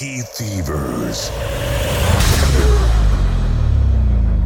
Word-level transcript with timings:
Rookie 0.00 0.20
Thievers. 0.20 1.32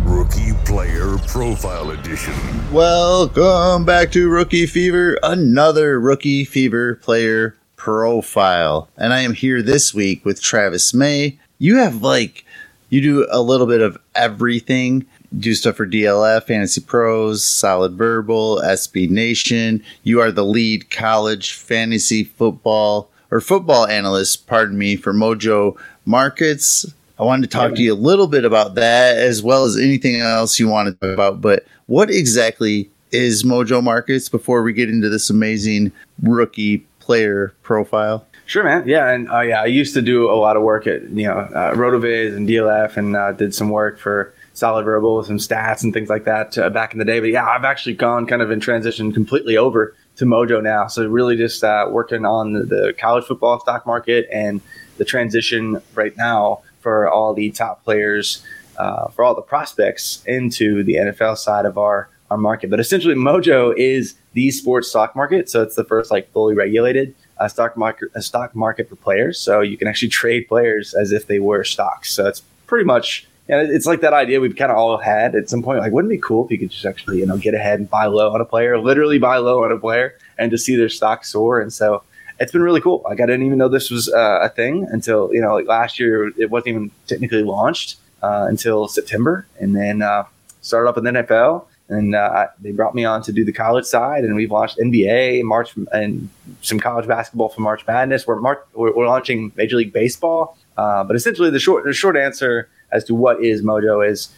Rookie 0.07 0.53
Player 0.65 1.19
Profile 1.27 1.91
Edition. 1.91 2.33
Welcome 2.73 3.85
back 3.85 4.11
to 4.13 4.31
Rookie 4.31 4.65
Fever, 4.65 5.19
another 5.23 6.01
Rookie 6.01 6.47
Fever 6.47 6.95
player 6.95 7.55
profile. 7.77 8.89
And 8.97 9.13
I 9.13 9.21
am 9.21 9.35
here 9.35 9.61
this 9.61 9.93
week 9.93 10.25
with 10.25 10.41
Travis 10.41 10.95
May. 10.95 11.39
You 11.59 11.77
have 11.77 12.01
like, 12.01 12.47
you 12.89 13.03
do 13.03 13.29
a 13.31 13.43
little 13.43 13.67
bit 13.67 13.83
of 13.83 13.99
everything. 14.15 15.05
Do 15.39 15.55
stuff 15.55 15.77
for 15.77 15.87
DLF, 15.87 16.45
Fantasy 16.45 16.81
Pros, 16.81 17.45
Solid 17.45 17.93
Verbal, 17.93 18.63
SB 18.65 19.11
Nation. 19.11 19.85
You 20.03 20.19
are 20.23 20.33
the 20.33 20.47
lead 20.47 20.91
college 20.91 21.53
fantasy 21.53 22.25
football 22.25 23.11
or 23.33 23.41
football 23.41 23.87
analyst, 23.87 24.47
pardon 24.47 24.79
me, 24.79 24.95
for 24.95 25.13
Mojo 25.13 25.77
Markets. 26.05 26.87
I 27.19 27.25
wanted 27.25 27.51
to 27.51 27.57
talk 27.57 27.75
to 27.75 27.83
you 27.83 27.95
a 27.95 27.97
little 27.97 28.27
bit 28.27 28.45
about 28.45 28.75
that 28.75 29.17
as 29.17 29.43
well 29.43 29.65
as 29.65 29.77
anything 29.77 30.21
else 30.21 30.61
you 30.61 30.69
want 30.69 30.89
to 30.89 30.93
talk 30.93 31.15
about. 31.15 31.41
But 31.41 31.65
what 31.87 32.11
exactly 32.11 32.91
is 33.11 33.43
Mojo 33.43 33.83
Markets 33.83 34.29
before 34.29 34.63
we 34.63 34.73
get 34.73 34.91
into 34.91 35.09
this 35.09 35.31
amazing 35.31 35.93
rookie 36.23 36.79
player 37.01 37.55
profile? 37.63 38.27
Sure, 38.45 38.65
man. 38.65 38.87
Yeah, 38.87 39.09
and 39.09 39.31
uh, 39.31 39.41
yeah, 39.41 39.63
I 39.63 39.67
used 39.67 39.95
to 39.95 40.03
do 40.03 40.31
a 40.31 40.35
lot 40.35 40.57
of 40.57 40.63
work 40.63 40.87
at 40.87 41.03
you 41.11 41.27
know 41.27 41.39
uh, 41.39 41.75
Rotoviz 41.75 42.37
and 42.37 42.47
DLF, 42.47 42.97
and 42.99 43.17
uh, 43.17 43.33
did 43.33 43.55
some 43.55 43.71
work 43.71 43.99
for 43.99 44.35
Solid 44.55 44.85
Verbal, 44.85 45.17
with 45.17 45.27
some 45.27 45.39
stats 45.39 45.83
and 45.83 45.93
things 45.93 46.09
like 46.09 46.25
that 46.25 46.57
uh, 46.59 46.71
back 46.71 46.93
in 46.93 46.99
the 46.99 47.05
day. 47.05 47.21
But 47.21 47.31
yeah, 47.31 47.47
I've 47.47 47.65
actually 47.65 47.95
gone 47.95 48.27
kind 48.27 48.43
of 48.43 48.51
in 48.51 48.61
transition 48.61 49.13
completely 49.13 49.57
over 49.57 49.95
to 50.17 50.25
Mojo 50.25 50.63
now. 50.63 50.87
So 50.87 51.07
really 51.07 51.37
just 51.37 51.65
uh, 51.65 51.89
working 51.91 52.25
on 52.25 52.53
the, 52.53 52.65
the 52.65 52.95
college 52.99 53.25
football 53.25 53.59
stock 53.61 53.87
market 53.87 54.29
and 54.33 54.61
the 54.99 55.05
transition 55.05 55.81
right 55.95 56.17
now 56.17 56.63
for 56.81 57.09
all 57.09 57.33
the 57.33 57.51
top 57.51 57.83
players, 57.85 58.45
uh, 58.77 59.09
for 59.09 59.25
all 59.25 59.35
the 59.35 59.43
prospects 59.43 60.23
into 60.27 60.83
the 60.85 60.95
NFL 60.95 61.39
side 61.39 61.65
of 61.65 61.79
our 61.79 62.09
our 62.33 62.39
market. 62.39 62.71
But 62.71 62.81
essentially, 62.81 63.15
Mojo 63.15 63.75
is 63.77 64.15
the 64.33 64.51
sports 64.51 64.89
stock 64.89 65.15
market. 65.15 65.49
So 65.49 65.63
it's 65.63 65.77
the 65.77 65.85
first 65.85 66.11
like 66.11 66.33
fully 66.33 66.55
regulated 66.55 67.15
uh, 67.39 67.47
stock 67.47 67.77
market, 67.77 68.09
a 68.15 68.23
stock 68.23 68.57
market 68.57 68.89
for 68.89 68.97
players. 68.97 69.39
So 69.39 69.61
you 69.61 69.77
can 69.77 69.87
actually 69.87 70.09
trade 70.09 70.49
players 70.49 70.95
as 70.95 71.13
if 71.13 71.27
they 71.27 71.39
were 71.39 71.63
stocks. 71.63 72.11
So 72.11 72.27
it's 72.27 72.41
pretty 72.67 72.85
much. 72.85 73.29
Know, 73.49 73.59
it's 73.61 73.87
like 73.87 74.01
that 74.01 74.13
idea 74.13 74.41
we've 74.41 74.57
kind 74.57 74.71
of 74.71 74.79
all 74.79 74.97
had 74.97 75.35
at 75.35 75.51
some 75.51 75.63
point. 75.63 75.81
Like, 75.81 75.93
wouldn't 75.93 76.13
it 76.13 76.17
be 76.17 76.23
cool 76.23 76.45
if 76.45 76.51
you 76.51 76.59
could 76.59 76.71
just 76.71 76.85
actually, 76.85 77.19
you 77.19 77.27
know, 77.27 77.37
get 77.37 77.55
ahead 77.55 77.79
and 77.81 77.91
buy 77.91 78.07
low 78.07 78.33
on 78.33 78.41
a 78.41 78.45
player, 78.45 78.79
literally 78.79 79.19
buy 79.19 79.37
low 79.39 79.65
on 79.65 79.73
a 79.73 79.79
player, 79.79 80.17
and 80.39 80.51
just 80.51 80.65
see 80.65 80.77
their 80.77 80.89
stock 80.89 81.25
soar? 81.25 81.61
And 81.61 81.73
so 81.73 82.03
it's 82.41 82.53
been 82.53 82.63
really 82.63 82.81
cool. 82.81 83.03
Like, 83.05 83.21
I 83.21 83.27
didn't 83.27 83.45
even 83.45 83.59
know 83.59 83.69
this 83.69 83.91
was 83.91 84.09
uh, 84.13 84.41
a 84.43 84.49
thing 84.49 84.87
until 84.91 85.33
you 85.35 85.41
know, 85.41 85.55
like 85.55 85.67
last 85.67 85.99
year, 85.99 86.29
it 86.39 86.51
wasn't 86.51 86.69
even 86.69 86.91
technically 87.07 87.43
launched 87.43 87.97
uh, 88.23 88.47
until 88.49 88.89
September, 88.89 89.47
and 89.61 89.75
then 89.75 90.03
uh, 90.03 90.25
started 90.61 90.89
up 90.89 90.97
in 90.99 91.05
the 91.05 91.11
NFL 91.11 91.67
and 91.93 92.15
uh, 92.15 92.49
they 92.61 92.73
brought 92.73 92.95
me 92.95 93.05
on 93.05 93.23
to 93.23 93.33
do 93.33 93.45
the 93.45 93.53
college 93.53 93.85
side, 93.85 94.25
and 94.25 94.35
we've 94.35 94.51
launched 94.51 94.79
NBA, 94.79 95.43
March, 95.43 95.75
and 95.93 96.29
some 96.63 96.81
college 96.81 97.07
basketball 97.07 97.51
for 97.51 97.61
March 97.61 97.87
Madness. 97.87 98.27
We're 98.27 98.41
Mar- 98.41 98.65
we're, 98.73 98.95
we're 98.95 99.07
launching 99.07 99.53
Major 99.57 99.77
League 99.77 99.93
Baseball, 99.93 100.57
uh, 100.77 101.05
but 101.05 101.17
essentially 101.17 101.51
the 101.51 101.61
short 101.61 101.85
the 101.85 101.93
short 101.93 102.17
answer 102.17 102.69
as 102.93 103.05
to 103.05 103.15
what 103.15 103.43
is 103.43 103.63
Mojo 103.63 104.09
is 104.09 104.31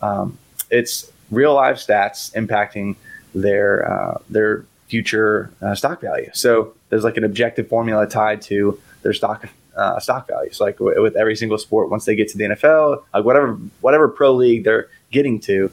um, 0.00 0.38
it's 0.70 1.10
real 1.30 1.54
live 1.54 1.76
stats 1.76 2.32
impacting 2.34 2.96
their 3.34 3.90
uh, 3.90 4.18
their 4.28 4.64
future 4.86 5.50
uh, 5.62 5.74
stock 5.74 6.00
value. 6.00 6.30
So 6.34 6.74
there's 6.90 7.04
like 7.04 7.16
an 7.16 7.24
objective 7.24 7.68
formula 7.68 8.06
tied 8.06 8.42
to 8.42 8.78
their 9.02 9.14
stock 9.14 9.48
uh, 9.76 9.98
stock 10.00 10.28
values. 10.28 10.60
Like 10.60 10.78
w- 10.78 11.00
with 11.02 11.16
every 11.16 11.36
single 11.36 11.58
sport, 11.58 11.90
once 11.90 12.04
they 12.04 12.14
get 12.14 12.28
to 12.28 12.38
the 12.38 12.44
NFL, 12.44 13.02
like 13.14 13.24
whatever 13.24 13.54
whatever 13.80 14.08
pro 14.08 14.32
league 14.34 14.64
they're 14.64 14.88
getting 15.10 15.40
to, 15.40 15.70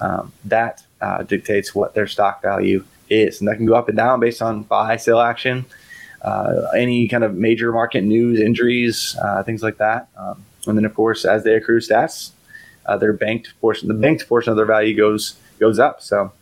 um, 0.00 0.32
that 0.44 0.84
uh, 1.00 1.22
dictates 1.22 1.74
what 1.74 1.94
their 1.94 2.06
stock 2.06 2.42
value 2.42 2.84
is, 3.08 3.40
and 3.40 3.48
that 3.48 3.56
can 3.56 3.66
go 3.66 3.74
up 3.74 3.88
and 3.88 3.96
down 3.96 4.20
based 4.20 4.40
on 4.40 4.62
buy 4.62 4.96
sell 4.96 5.20
action, 5.20 5.64
uh, 6.22 6.68
any 6.76 7.08
kind 7.08 7.24
of 7.24 7.34
major 7.34 7.72
market 7.72 8.02
news, 8.02 8.40
injuries, 8.40 9.16
uh, 9.22 9.42
things 9.42 9.62
like 9.62 9.78
that. 9.78 10.08
Um, 10.16 10.44
and 10.66 10.76
then, 10.76 10.84
of 10.84 10.94
course, 10.94 11.24
as 11.24 11.44
they 11.44 11.54
accrue 11.54 11.80
stats, 11.80 12.30
uh, 12.86 12.96
their 12.96 13.12
banked 13.12 13.52
portion, 13.60 13.88
the 13.88 13.94
banked 13.94 14.28
portion 14.28 14.50
of 14.50 14.56
their 14.56 14.66
value 14.66 14.96
goes 14.96 15.36
goes 15.58 15.78
up. 15.78 16.02
So, 16.02 16.32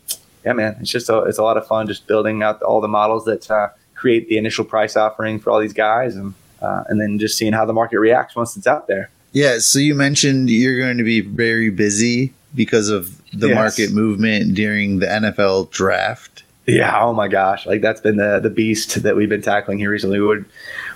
yeah, 0.45 0.53
man, 0.53 0.77
it's 0.81 0.91
just 0.91 1.09
a, 1.09 1.19
it's 1.25 1.39
a 1.39 1.43
lot 1.43 1.57
of 1.57 1.67
fun 1.67 1.87
just 1.87 2.07
building 2.07 2.43
out 2.43 2.63
all 2.63 2.81
the 2.81 2.89
models 2.89 3.25
that 3.27 3.51
uh, 3.51 3.69
create 3.95 4.29
the 4.29 4.39
initial 4.39 4.65
price 4.65 4.97
offering 4.97 5.39
for 5.41 5.51
all 5.51 5.61
these 5.61 5.73
guys, 5.73 6.17
and 6.17 6.35
uh, 6.63 6.85
and 6.89 7.01
then 7.01 7.19
just 7.19 7.37
seeing 7.39 7.53
how 7.53 7.65
the 7.65 7.73
market 7.73 7.99
reacts 8.01 8.35
once 8.37 8.57
it's 8.57 8.67
out 8.67 8.87
there. 8.89 9.11
Yeah, 9.33 9.59
so 9.59 9.79
you 9.79 9.95
mentioned 9.95 10.49
you're 10.51 10.79
going 10.79 10.97
to 10.99 11.05
be 11.05 11.21
very 11.21 11.69
busy 11.71 12.33
because 12.55 12.89
of 12.89 13.15
the 13.33 13.49
Yes. 13.49 13.55
market 13.57 13.93
movement 13.95 14.55
during 14.55 15.01
the 15.01 15.07
NFL 15.07 15.71
draft. 15.71 16.45
Yeah. 16.67 16.99
Oh 17.03 17.13
my 17.13 17.29
gosh. 17.29 17.67
Like 17.67 17.81
that's 17.83 18.01
been 18.01 18.17
the 18.17 18.41
the 18.41 18.51
beast 18.51 19.03
that 19.03 19.17
we've 19.17 19.29
been 19.29 19.43
tackling 19.43 19.79
here 19.79 19.91
recently. 19.91 20.19
We 20.21 20.27
would 20.27 20.45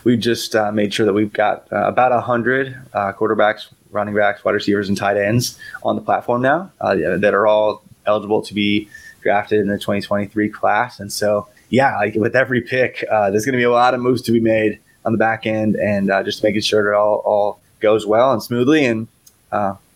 we 0.05 0.17
just 0.17 0.55
uh, 0.55 0.73
made 0.73 0.93
sure 0.93 1.07
that 1.07 1.13
we've 1.13 1.33
got 1.33 1.67
uh, 1.73 1.87
about 1.87 2.13
a 2.13 2.21
hundred 2.21 2.77
uh, 2.93 3.13
quarterbacks, 3.13 3.69
running 3.91 4.15
backs, 4.15 4.45
wide 4.45 4.53
receivers, 4.53 4.89
and 4.89 4.97
tight 4.97 5.17
ends 5.17 5.59
on 5.83 5.97
the 5.97 6.03
platform 6.03 6.43
now 6.43 6.71
uh, 6.81 6.95
that 6.95 7.35
are 7.35 7.47
all 7.47 7.83
eligible 8.07 8.43
to 8.43 8.55
be 8.55 8.89
drafted 9.23 9.61
in 9.61 9.69
the 9.69 9.77
2023 9.79 10.49
class. 10.49 10.99
And 10.99 11.13
so, 11.13 11.49
yeah, 11.71 11.97
like 11.97 12.15
with 12.15 12.35
every 12.35 12.61
pick, 12.61 13.05
uh, 13.11 13.31
there's 13.31 13.45
going 13.45 13.53
to 13.53 13.59
be 13.59 13.65
a 13.65 13.71
lot 13.71 13.95
of 13.95 14.01
moves 14.01 14.23
to 14.23 14.33
be 14.33 14.41
made 14.41 14.79
on 15.05 15.13
the 15.13 15.19
back 15.19 15.47
end, 15.47 15.77
and 15.77 16.11
uh, 16.11 16.23
just 16.23 16.43
making 16.43 16.61
sure 16.61 16.85
that 16.85 16.97
all 16.97 17.23
all 17.25 17.61
goes 17.81 18.07
well 18.07 18.33
and 18.33 18.43
smoothly. 18.43 18.85
And 18.85 19.09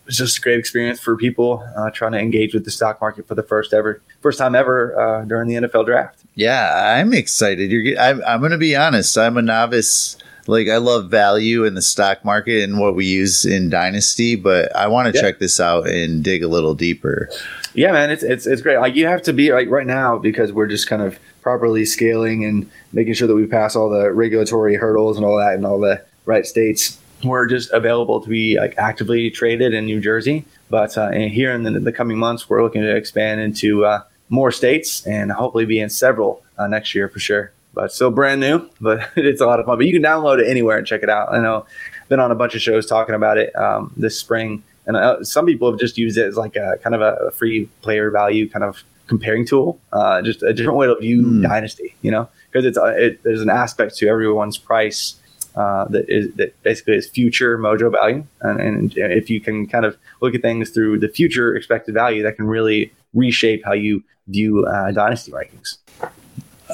it's 0.05 0.17
just 0.17 0.37
a 0.37 0.41
great 0.41 0.59
experience 0.59 0.99
for 0.99 1.17
people 1.17 1.67
trying 1.93 2.13
to 2.13 2.19
engage 2.19 2.53
with 2.53 2.65
the 2.65 2.71
stock 2.71 3.01
market 3.01 3.27
for 3.27 3.35
the 3.35 3.43
first 3.43 3.73
ever, 3.73 4.01
first 4.21 4.37
time 4.37 4.55
ever 4.55 5.25
during 5.27 5.47
the 5.47 5.55
NFL 5.55 5.85
draft. 5.85 6.23
Yeah, 6.37 6.95
I'm 6.99 7.13
excited. 7.13 7.71
You're. 7.71 7.99
I'm, 7.99 8.21
I'm 8.27 8.39
going 8.41 8.51
to 8.51 8.59
be 8.59 8.75
honest. 8.75 9.17
I'm 9.17 9.37
a 9.37 9.41
novice. 9.41 10.17
Like 10.45 10.69
I 10.69 10.77
love 10.77 11.09
value 11.09 11.65
in 11.65 11.73
the 11.73 11.81
stock 11.81 12.23
market 12.23 12.63
and 12.63 12.79
what 12.79 12.95
we 12.95 13.05
use 13.05 13.43
in 13.43 13.69
Dynasty, 13.69 14.35
but 14.37 14.73
I 14.75 14.87
want 14.87 15.11
to 15.11 15.13
Yeah. 15.17 15.21
check 15.23 15.39
this 15.39 15.59
out 15.59 15.87
and 15.89 16.23
dig 16.23 16.41
a 16.43 16.47
little 16.47 16.73
deeper. 16.73 17.27
Yeah, 17.73 17.91
man, 17.91 18.11
it's 18.11 18.23
it's 18.23 18.45
it's 18.47 18.61
great. 18.61 18.77
Like 18.77 18.95
you 18.95 19.07
have 19.07 19.21
to 19.23 19.33
be 19.33 19.51
like 19.51 19.67
right 19.69 19.85
now 19.87 20.17
because 20.19 20.53
we're 20.53 20.67
just 20.67 20.87
kind 20.87 21.01
of 21.01 21.19
properly 21.41 21.83
scaling 21.85 22.45
and 22.45 22.69
making 22.93 23.15
sure 23.15 23.27
that 23.27 23.35
we 23.35 23.45
pass 23.47 23.75
all 23.75 23.89
the 23.89 24.11
regulatory 24.13 24.75
hurdles 24.75 25.17
and 25.17 25.25
all 25.25 25.37
that 25.37 25.55
and 25.55 25.65
all 25.65 25.79
the 25.81 26.01
right 26.25 26.45
states. 26.45 26.97
We're 27.25 27.47
just 27.47 27.69
available 27.73 28.21
to 28.21 28.29
be 28.29 28.57
like 28.57 28.75
actively 28.77 29.29
traded 29.31 29.73
in 29.73 29.85
New 29.85 29.99
Jersey, 29.99 30.45
but 30.69 30.97
uh, 30.97 31.09
here 31.11 31.51
in 31.51 31.63
the, 31.63 31.71
the 31.79 31.91
coming 31.91 32.17
months, 32.19 32.47
we're 32.47 32.63
looking 32.63 32.83
to 32.83 32.95
expand 32.95 33.41
into 33.41 33.83
uh, 33.85 34.03
more 34.29 34.51
states 34.51 35.05
and 35.05 35.31
hopefully 35.31 35.65
be 35.65 35.79
in 35.79 35.89
several 35.89 36.43
uh, 36.57 36.67
next 36.67 36.93
year 36.95 37.07
for 37.09 37.19
sure. 37.19 37.51
But 37.73 37.91
still 37.91 38.11
brand 38.11 38.41
new, 38.41 38.69
but 38.81 39.09
it's 39.15 39.41
a 39.41 39.45
lot 39.45 39.59
of 39.59 39.65
fun. 39.65 39.77
But 39.77 39.87
you 39.87 39.93
can 39.93 40.03
download 40.03 40.39
it 40.39 40.49
anywhere 40.49 40.77
and 40.77 40.87
check 40.87 41.03
it 41.03 41.09
out. 41.09 41.33
I 41.33 41.39
know 41.39 41.65
been 42.09 42.19
on 42.19 42.31
a 42.31 42.35
bunch 42.35 42.55
of 42.55 42.61
shows 42.61 42.85
talking 42.85 43.15
about 43.15 43.37
it 43.37 43.53
um, 43.55 43.93
this 43.97 44.17
spring 44.17 44.63
and 44.87 44.95
uh, 44.95 45.23
some 45.23 45.45
people 45.45 45.69
have 45.69 45.79
just 45.79 45.97
used 45.97 46.17
it 46.17 46.25
as 46.25 46.37
like 46.37 46.55
a 46.55 46.79
kind 46.81 46.95
of 46.95 47.01
a 47.01 47.29
free 47.31 47.65
player 47.81 48.09
value 48.09 48.49
kind 48.49 48.63
of 48.63 48.83
comparing 49.07 49.45
tool, 49.45 49.79
uh, 49.93 50.21
just 50.21 50.41
a 50.43 50.53
different 50.53 50.79
way 50.79 50.87
to 50.87 50.95
view 50.95 51.23
Hmm. 51.23 51.41
Dynasty, 51.41 51.95
you 52.01 52.09
know, 52.09 52.27
because 52.49 52.65
it's 52.65 52.77
uh, 52.77 52.95
it, 52.97 53.21
there's 53.23 53.41
an 53.41 53.49
aspect 53.49 53.97
to 53.97 54.07
everyone's 54.07 54.57
price 54.57 55.15
uh, 55.57 55.85
that 55.89 56.05
is 56.07 56.31
that 56.35 56.61
basically 56.61 56.95
is 56.95 57.09
future 57.09 57.57
Mojo 57.57 57.91
value, 57.91 58.23
and, 58.41 58.59
and 58.59 58.93
if 58.95 59.29
you 59.29 59.41
can 59.41 59.67
kind 59.67 59.85
of 59.85 59.97
look 60.21 60.35
at 60.35 60.41
things 60.41 60.69
through 60.69 60.99
the 60.99 61.09
future 61.09 61.55
expected 61.55 61.95
value, 61.95 62.21
that 62.23 62.35
can 62.35 62.45
really 62.45 62.91
reshape 63.13 63.65
how 63.65 63.73
you 63.73 64.03
view 64.27 64.65
uh, 64.65 64.91
Dynasty 64.91 65.31
rankings. 65.31 65.77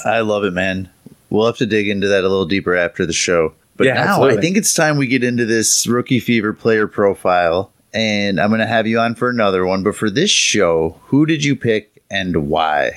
I 0.06 0.20
love 0.20 0.44
it, 0.44 0.52
man. 0.52 0.90
We'll 1.30 1.46
have 1.46 1.58
to 1.58 1.66
dig 1.66 1.88
into 1.88 2.08
that 2.10 2.20
a 2.20 2.30
little 2.30 2.46
deeper 2.46 2.76
after 2.76 3.06
the 3.06 3.14
show. 3.14 3.54
But 3.76 3.88
Yeah, 3.88 3.94
now 3.94 4.02
absolutely. 4.02 4.38
I 4.38 4.42
think 4.42 4.58
it's 4.58 4.74
time 4.74 4.98
we 4.98 5.08
get 5.08 5.24
into 5.24 5.46
this 5.46 5.88
rookie 5.88 6.20
fever 6.20 6.54
player 6.54 6.88
profile. 6.88 7.72
And 7.94 8.40
I'm 8.40 8.50
going 8.50 8.60
to 8.60 8.68
have 8.68 8.88
you 8.88 9.00
on 9.00 9.16
for 9.16 9.30
another 9.30 9.66
one. 9.66 9.84
But 9.84 9.96
for 9.96 10.10
this 10.10 10.32
show, 10.32 11.00
who 11.06 11.26
did 11.26 11.44
you 11.44 11.56
pick 11.56 12.04
and 12.10 12.48
why? 12.48 12.92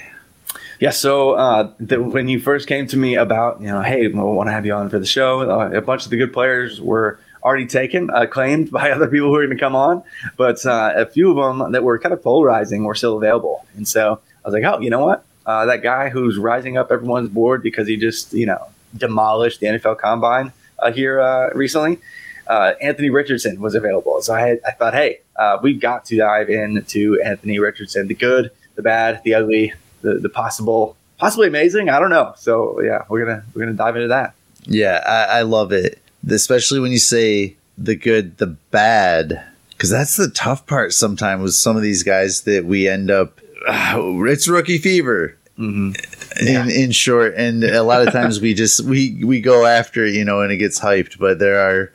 Yeah, 0.79 0.91
so 0.91 1.33
uh, 1.33 1.73
the, 1.79 2.03
when 2.03 2.29
you 2.29 2.39
first 2.39 2.69
came 2.69 2.87
to 2.89 2.97
me 2.97 3.17
about, 3.17 3.61
you 3.61 3.69
know, 3.69 3.81
hey, 3.81 4.09
we 4.09 4.15
want 4.15 4.49
to 4.49 4.53
have 4.53 4.67
you 4.67 4.75
on 4.75 4.91
for 4.91 4.99
the 4.99 5.07
show, 5.07 5.41
uh, 5.41 5.71
a 5.71 5.81
bunch 5.81 6.05
of 6.05 6.11
the 6.11 6.17
good 6.17 6.33
players 6.33 6.81
were 6.81 7.19
already 7.43 7.67
taken, 7.67 8.11
uh, 8.11 8.27
claimed 8.27 8.71
by 8.73 8.91
other 8.91 9.07
people 9.07 9.29
who 9.29 9.33
were 9.33 9.47
going 9.47 9.57
to 9.57 9.61
come 9.61 9.77
on, 9.77 10.03
but 10.37 10.65
uh, 10.67 10.93
a 10.97 11.07
few 11.07 11.31
of 11.31 11.59
them 11.59 11.73
that 11.73 11.83
were 11.83 11.99
kind 11.99 12.13
of 12.13 12.23
polarizing 12.23 12.85
were 12.85 12.95
still 12.95 13.17
available. 13.17 13.67
And 13.75 13.89
so 13.89 14.21
I 14.45 14.49
was 14.49 14.55
like, 14.55 14.65
oh, 14.65 14.81
you 14.81 14.91
know 14.91 15.05
what? 15.05 15.25
Uh, 15.47 15.65
that 15.67 15.83
guy 15.83 16.09
who's 16.09 16.39
rising 16.39 16.77
up 16.77 16.91
everyone's 16.91 17.29
board 17.29 17.63
because 17.63 17.87
he 17.87 17.97
just, 17.97 18.33
you 18.33 18.47
know, 18.47 18.67
demolished 18.97 19.61
the 19.61 19.67
NFL 19.67 19.99
Combine 19.99 20.53
uh, 20.79 20.93
here 20.93 21.53
recently. 21.55 21.99
Uh, 22.47 22.75
Anthony 22.81 23.11
Richardson 23.11 23.61
was 23.61 23.75
available, 23.75 24.21
so 24.23 24.35
I, 24.35 24.41
had, 24.41 24.61
I 24.65 24.71
thought, 24.71 24.95
hey, 24.95 25.21
uh, 25.35 25.59
we've 25.63 25.81
got 25.81 26.05
to 26.07 26.17
dive 26.17 26.49
into 26.49 27.21
Anthony 27.21 27.59
Richardson, 27.59 28.07
the 28.07 28.15
good, 28.15 28.53
the 28.77 28.83
bad, 28.83 29.23
the 29.25 29.35
ugly, 29.35 29.73
the, 30.07 30.15
the 30.21 30.29
possible, 30.29 30.97
possibly 31.19 31.49
amazing. 31.49 31.89
I 31.89 31.99
don't 31.99 32.11
know. 32.11 32.33
So 32.37 32.81
yeah, 32.81 33.03
we're 33.09 33.25
gonna 33.25 33.45
we're 33.55 33.63
gonna 33.63 33.77
dive 33.77 33.97
into 33.97 34.09
that. 34.09 34.35
Yeah, 34.65 35.03
I, 35.07 35.39
I 35.39 35.43
love 35.43 35.73
it. 35.73 36.01
especially 36.29 36.81
when 36.81 36.93
you 36.93 36.99
say 36.99 37.57
the 37.77 37.95
good, 37.95 38.39
the 38.39 38.47
bad, 38.47 39.45
because 39.71 39.91
that's 39.91 40.17
the 40.17 40.29
tough 40.31 40.67
part 40.67 40.93
sometimes 40.93 41.43
with 41.43 41.55
some 41.55 41.77
of 41.77 41.83
these 41.83 42.03
guys 42.03 42.43
that 42.43 42.65
we 42.65 42.89
end 42.89 43.11
up. 43.11 43.41
it's 43.69 44.49
rookie 44.49 44.79
fever. 44.79 45.37
Mm-hmm. 45.59 46.47
In, 46.47 46.71
in 46.71 46.91
short, 46.91 47.35
and 47.35 47.65
a 47.65 47.83
lot 47.83 48.07
of 48.07 48.13
times 48.13 48.43
we 48.43 48.53
just 48.53 48.83
we 48.83 49.25
we 49.25 49.41
go 49.41 49.65
after 49.65 50.05
it, 50.05 50.15
you 50.15 50.23
know, 50.23 50.43
and 50.43 50.53
it 50.53 50.59
gets 50.59 50.79
hyped. 50.79 51.19
But 51.19 51.39
there 51.39 51.59
are, 51.59 51.91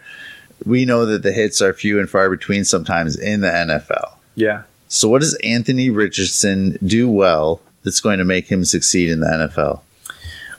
we 0.66 0.84
know 0.84 1.06
that 1.06 1.22
the 1.22 1.32
hits 1.32 1.62
are 1.62 1.72
few 1.72 2.00
and 2.00 2.10
far 2.10 2.28
between 2.32 2.66
sometimes 2.66 3.16
in 3.16 3.42
the 3.42 3.50
NFL. 3.50 4.16
Yeah. 4.34 4.64
So, 4.88 5.08
what 5.08 5.22
does 5.22 5.36
Anthony 5.36 5.92
Richardson 5.92 6.80
do 6.84 7.08
well 7.08 7.62
that's 7.84 8.00
going 8.00 8.20
to 8.20 8.26
make 8.26 8.48
him 8.52 8.66
succeed 8.66 9.10
in 9.10 9.20
the 9.20 9.28
NFL? 9.28 9.82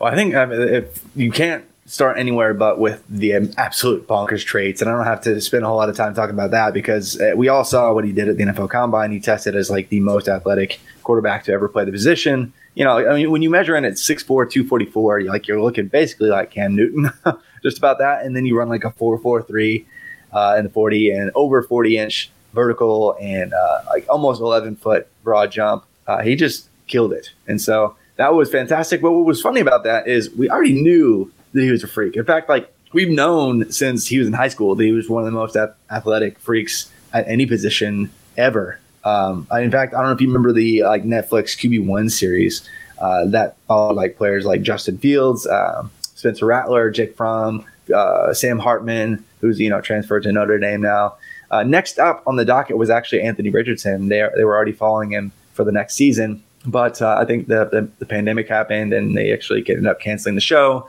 Well, 0.00 0.12
I 0.12 0.14
think 0.14 0.34
I 0.34 0.46
mean, 0.46 0.60
if 0.60 1.04
you 1.14 1.30
can't 1.30 1.64
start 1.86 2.16
anywhere 2.16 2.54
but 2.54 2.78
with 2.78 3.04
the 3.08 3.34
absolute 3.56 4.06
bonkers 4.08 4.44
traits, 4.44 4.80
and 4.80 4.90
I 4.90 4.96
don't 4.96 5.04
have 5.04 5.20
to 5.22 5.40
spend 5.40 5.64
a 5.64 5.66
whole 5.66 5.76
lot 5.76 5.88
of 5.88 5.96
time 5.96 6.14
talking 6.14 6.34
about 6.34 6.52
that 6.52 6.72
because 6.72 7.20
uh, 7.20 7.32
we 7.36 7.48
all 7.48 7.64
saw 7.64 7.92
what 7.92 8.04
he 8.04 8.12
did 8.12 8.28
at 8.28 8.36
the 8.36 8.44
NFL 8.44 8.70
Combine. 8.70 9.12
He 9.12 9.20
tested 9.20 9.54
as 9.54 9.70
like 9.70 9.88
the 9.88 10.00
most 10.00 10.28
athletic 10.28 10.80
quarterback 11.02 11.44
to 11.44 11.52
ever 11.52 11.68
play 11.68 11.84
the 11.84 11.92
position. 11.92 12.52
You 12.74 12.84
know, 12.84 13.06
I 13.06 13.14
mean, 13.14 13.30
when 13.30 13.42
you 13.42 13.50
measure 13.50 13.76
in 13.76 13.84
at 13.84 13.94
6'4", 13.94 14.26
244, 14.26 15.20
you're 15.20 15.32
like 15.32 15.46
you're 15.46 15.62
looking 15.62 15.88
basically 15.88 16.30
like 16.30 16.50
Cam 16.50 16.74
Newton, 16.74 17.10
just 17.62 17.78
about 17.78 17.98
that, 17.98 18.24
and 18.24 18.34
then 18.34 18.46
you 18.46 18.58
run 18.58 18.68
like 18.68 18.84
a 18.84 18.90
four 18.92 19.18
four 19.18 19.42
three 19.42 19.86
uh, 20.32 20.56
in 20.58 20.64
the 20.64 20.70
40 20.70 21.10
and 21.10 21.30
over 21.34 21.62
40 21.62 21.98
inch 21.98 22.30
vertical 22.54 23.16
and 23.20 23.52
uh, 23.52 23.82
like 23.88 24.06
almost 24.08 24.40
11 24.40 24.76
foot 24.76 25.06
broad 25.22 25.52
jump. 25.52 25.84
Uh, 26.06 26.22
he 26.22 26.36
just 26.36 26.68
killed 26.92 27.12
it. 27.12 27.30
And 27.48 27.60
so 27.60 27.96
that 28.16 28.34
was 28.34 28.50
fantastic. 28.50 29.00
But 29.00 29.12
what 29.12 29.24
was 29.24 29.40
funny 29.40 29.60
about 29.60 29.84
that 29.84 30.06
is 30.06 30.30
we 30.30 30.50
already 30.50 30.80
knew 30.80 31.32
that 31.54 31.62
he 31.62 31.70
was 31.70 31.82
a 31.82 31.88
freak. 31.88 32.16
In 32.16 32.24
fact, 32.24 32.48
like 32.48 32.72
we've 32.92 33.10
known 33.10 33.70
since 33.72 34.06
he 34.06 34.18
was 34.18 34.28
in 34.28 34.34
high 34.34 34.48
school 34.48 34.74
that 34.74 34.84
he 34.84 34.92
was 34.92 35.08
one 35.08 35.22
of 35.22 35.26
the 35.26 35.36
most 35.36 35.56
athletic 35.90 36.38
freaks 36.38 36.92
at 37.12 37.26
any 37.26 37.46
position 37.46 38.10
ever. 38.36 38.78
Um, 39.04 39.48
in 39.52 39.70
fact, 39.70 39.94
I 39.94 39.98
don't 39.98 40.06
know 40.06 40.12
if 40.12 40.20
you 40.20 40.28
remember 40.28 40.52
the 40.52 40.84
like 40.84 41.04
Netflix 41.04 41.56
QB 41.58 41.86
one 41.86 42.08
series 42.08 42.68
uh, 43.00 43.24
that 43.26 43.56
followed 43.66 43.96
like 43.96 44.16
players 44.16 44.44
like 44.44 44.62
Justin 44.62 44.98
Fields, 44.98 45.46
um, 45.46 45.90
Spencer 46.00 46.46
Rattler, 46.46 46.90
Jake 46.90 47.16
Fromm, 47.16 47.64
uh, 47.92 48.32
Sam 48.32 48.58
Hartman, 48.58 49.24
who's 49.40 49.58
you 49.58 49.70
know 49.70 49.80
transferred 49.80 50.22
to 50.24 50.32
Notre 50.32 50.58
Dame 50.58 50.82
now. 50.82 51.16
Uh, 51.50 51.62
next 51.64 51.98
up 51.98 52.22
on 52.26 52.36
the 52.36 52.44
docket 52.44 52.78
was 52.78 52.90
actually 52.90 53.22
Anthony 53.22 53.50
Richardson. 53.50 54.08
They 54.08 54.26
they 54.36 54.44
were 54.44 54.54
already 54.54 54.72
following 54.72 55.10
him 55.10 55.32
for 55.52 55.64
the 55.64 55.72
next 55.72 55.94
season, 55.94 56.42
but 56.64 57.02
uh, 57.02 57.16
I 57.18 57.24
think 57.24 57.48
the, 57.48 57.64
the, 57.64 57.88
the 57.98 58.06
pandemic 58.06 58.48
happened 58.48 58.92
and 58.92 59.16
they 59.16 59.32
actually 59.32 59.64
ended 59.68 59.86
up 59.86 60.00
canceling 60.00 60.34
the 60.34 60.40
show. 60.40 60.88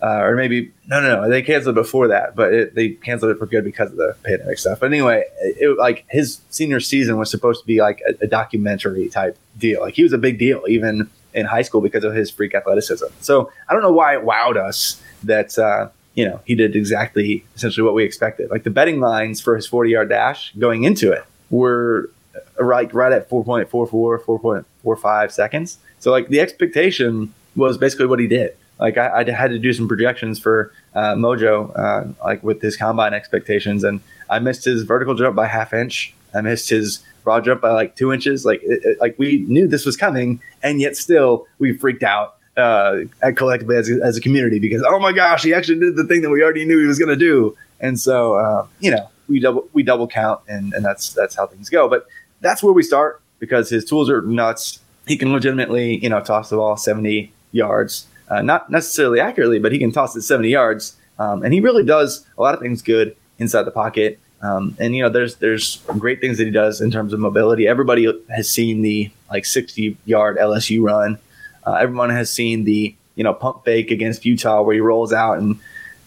Uh, 0.00 0.18
or 0.22 0.34
maybe 0.34 0.72
no, 0.88 1.00
no, 1.00 1.22
no. 1.22 1.28
They 1.28 1.42
canceled 1.42 1.76
it 1.76 1.80
before 1.80 2.08
that, 2.08 2.34
but 2.34 2.52
it, 2.52 2.74
they 2.74 2.88
canceled 2.88 3.30
it 3.30 3.38
for 3.38 3.46
good 3.46 3.62
because 3.62 3.92
of 3.92 3.96
the 3.98 4.16
pandemic 4.24 4.58
stuff. 4.58 4.80
But 4.80 4.86
anyway, 4.86 5.24
it, 5.40 5.56
it, 5.60 5.78
like 5.78 6.04
his 6.08 6.40
senior 6.50 6.80
season 6.80 7.18
was 7.18 7.30
supposed 7.30 7.60
to 7.60 7.66
be 7.66 7.80
like 7.80 8.02
a, 8.08 8.24
a, 8.24 8.26
documentary 8.26 9.08
type 9.08 9.38
deal. 9.56 9.80
Like 9.80 9.94
he 9.94 10.02
was 10.02 10.12
a 10.12 10.18
big 10.18 10.40
deal 10.40 10.64
even 10.66 11.08
in 11.34 11.46
high 11.46 11.62
school 11.62 11.80
because 11.80 12.02
of 12.02 12.14
his 12.14 12.32
freak 12.32 12.52
athleticism. 12.52 13.06
So 13.20 13.52
I 13.68 13.74
don't 13.74 13.82
know 13.82 13.92
why 13.92 14.16
it 14.16 14.24
wowed 14.24 14.56
us 14.56 15.00
that 15.22 15.56
uh, 15.56 15.90
you 16.14 16.26
know, 16.26 16.40
he 16.44 16.54
did 16.56 16.76
exactly 16.76 17.44
essentially 17.54 17.84
what 17.84 17.94
we 17.94 18.04
expected. 18.04 18.50
Like 18.50 18.64
the 18.64 18.70
betting 18.70 19.00
lines 19.00 19.40
for 19.40 19.54
his 19.54 19.66
40 19.66 19.90
yard 19.90 20.08
dash 20.08 20.52
going 20.58 20.84
into 20.84 21.12
it 21.12 21.24
were 21.50 22.10
right, 22.58 22.92
right 22.92 23.12
at 23.12 23.30
4.44, 23.30 24.64
4.45 24.84 25.32
seconds. 25.32 25.78
So 25.98 26.10
like 26.10 26.28
the 26.28 26.40
expectation 26.40 27.32
was 27.56 27.78
basically 27.78 28.06
what 28.06 28.20
he 28.20 28.26
did. 28.26 28.56
Like 28.78 28.98
I, 28.98 29.20
I 29.20 29.30
had 29.30 29.50
to 29.50 29.58
do 29.58 29.72
some 29.72 29.86
projections 29.86 30.38
for 30.38 30.72
uh, 30.94 31.14
Mojo, 31.14 31.72
uh, 31.78 32.12
like 32.24 32.42
with 32.42 32.60
his 32.60 32.76
combine 32.76 33.14
expectations, 33.14 33.84
and 33.84 34.00
I 34.28 34.38
missed 34.40 34.64
his 34.64 34.82
vertical 34.82 35.14
jump 35.14 35.36
by 35.36 35.46
half 35.46 35.72
inch. 35.72 36.14
I 36.34 36.40
missed 36.40 36.70
his 36.70 37.04
broad 37.22 37.44
jump 37.44 37.60
by 37.60 37.70
like 37.70 37.94
two 37.94 38.12
inches. 38.12 38.44
Like 38.44 38.60
it, 38.62 38.80
it, 38.84 39.00
like 39.00 39.16
we 39.18 39.44
knew 39.46 39.68
this 39.68 39.86
was 39.86 39.96
coming, 39.96 40.40
and 40.62 40.80
yet 40.80 40.96
still 40.96 41.46
we 41.58 41.76
freaked 41.76 42.02
out 42.02 42.36
uh, 42.56 43.00
collectively 43.36 43.76
as 43.76 43.88
a, 43.88 44.00
as 44.02 44.16
a 44.16 44.20
community 44.20 44.58
because 44.58 44.82
oh 44.84 44.98
my 44.98 45.12
gosh, 45.12 45.44
he 45.44 45.54
actually 45.54 45.78
did 45.78 45.96
the 45.96 46.04
thing 46.04 46.22
that 46.22 46.30
we 46.30 46.42
already 46.42 46.64
knew 46.64 46.80
he 46.80 46.86
was 46.86 46.98
going 46.98 47.08
to 47.08 47.16
do, 47.16 47.56
and 47.80 48.00
so 48.00 48.34
uh, 48.34 48.66
you 48.80 48.90
know 48.90 49.08
we 49.28 49.38
double 49.38 49.68
we 49.72 49.82
double 49.82 50.08
count, 50.08 50.40
and 50.48 50.72
and 50.74 50.84
that's 50.84 51.12
that's 51.12 51.36
how 51.36 51.46
things 51.46 51.68
go. 51.68 51.88
But 51.88 52.06
that's 52.40 52.62
where 52.62 52.72
we 52.72 52.82
start 52.82 53.22
because 53.42 53.68
his 53.68 53.84
tools 53.84 54.08
are 54.08 54.22
nuts. 54.22 54.78
He 55.06 55.16
can 55.16 55.32
legitimately 55.32 55.98
you 55.98 56.08
know 56.08 56.20
toss 56.20 56.48
the 56.48 56.56
ball 56.56 56.76
seventy 56.76 57.32
yards, 57.50 58.06
uh, 58.28 58.40
not 58.40 58.70
necessarily 58.70 59.18
accurately, 59.18 59.58
but 59.58 59.72
he 59.72 59.78
can 59.78 59.90
toss 59.90 60.14
it 60.14 60.22
seventy 60.22 60.50
yards, 60.50 60.96
um, 61.18 61.42
and 61.42 61.52
he 61.52 61.60
really 61.60 61.84
does 61.84 62.24
a 62.38 62.40
lot 62.40 62.54
of 62.54 62.60
things 62.60 62.80
good 62.82 63.16
inside 63.38 63.64
the 63.64 63.72
pocket. 63.72 64.20
Um, 64.42 64.76
and 64.78 64.94
you 64.94 65.02
know, 65.02 65.08
there's 65.08 65.36
there's 65.36 65.82
great 65.98 66.20
things 66.20 66.38
that 66.38 66.44
he 66.44 66.52
does 66.52 66.80
in 66.80 66.92
terms 66.92 67.12
of 67.12 67.18
mobility. 67.18 67.66
Everybody 67.66 68.06
has 68.30 68.48
seen 68.48 68.82
the 68.82 69.10
like 69.30 69.44
60 69.44 69.96
yard 70.06 70.36
LSU 70.38 70.82
run 70.82 71.18
uh, 71.64 71.74
everyone 71.74 72.10
has 72.10 72.30
seen 72.30 72.64
the 72.64 72.94
you 73.14 73.24
know 73.24 73.34
pump 73.34 73.64
fake 73.64 73.90
against 73.90 74.24
Utah 74.24 74.62
where 74.62 74.74
he 74.74 74.80
rolls 74.80 75.12
out 75.12 75.38
and 75.38 75.58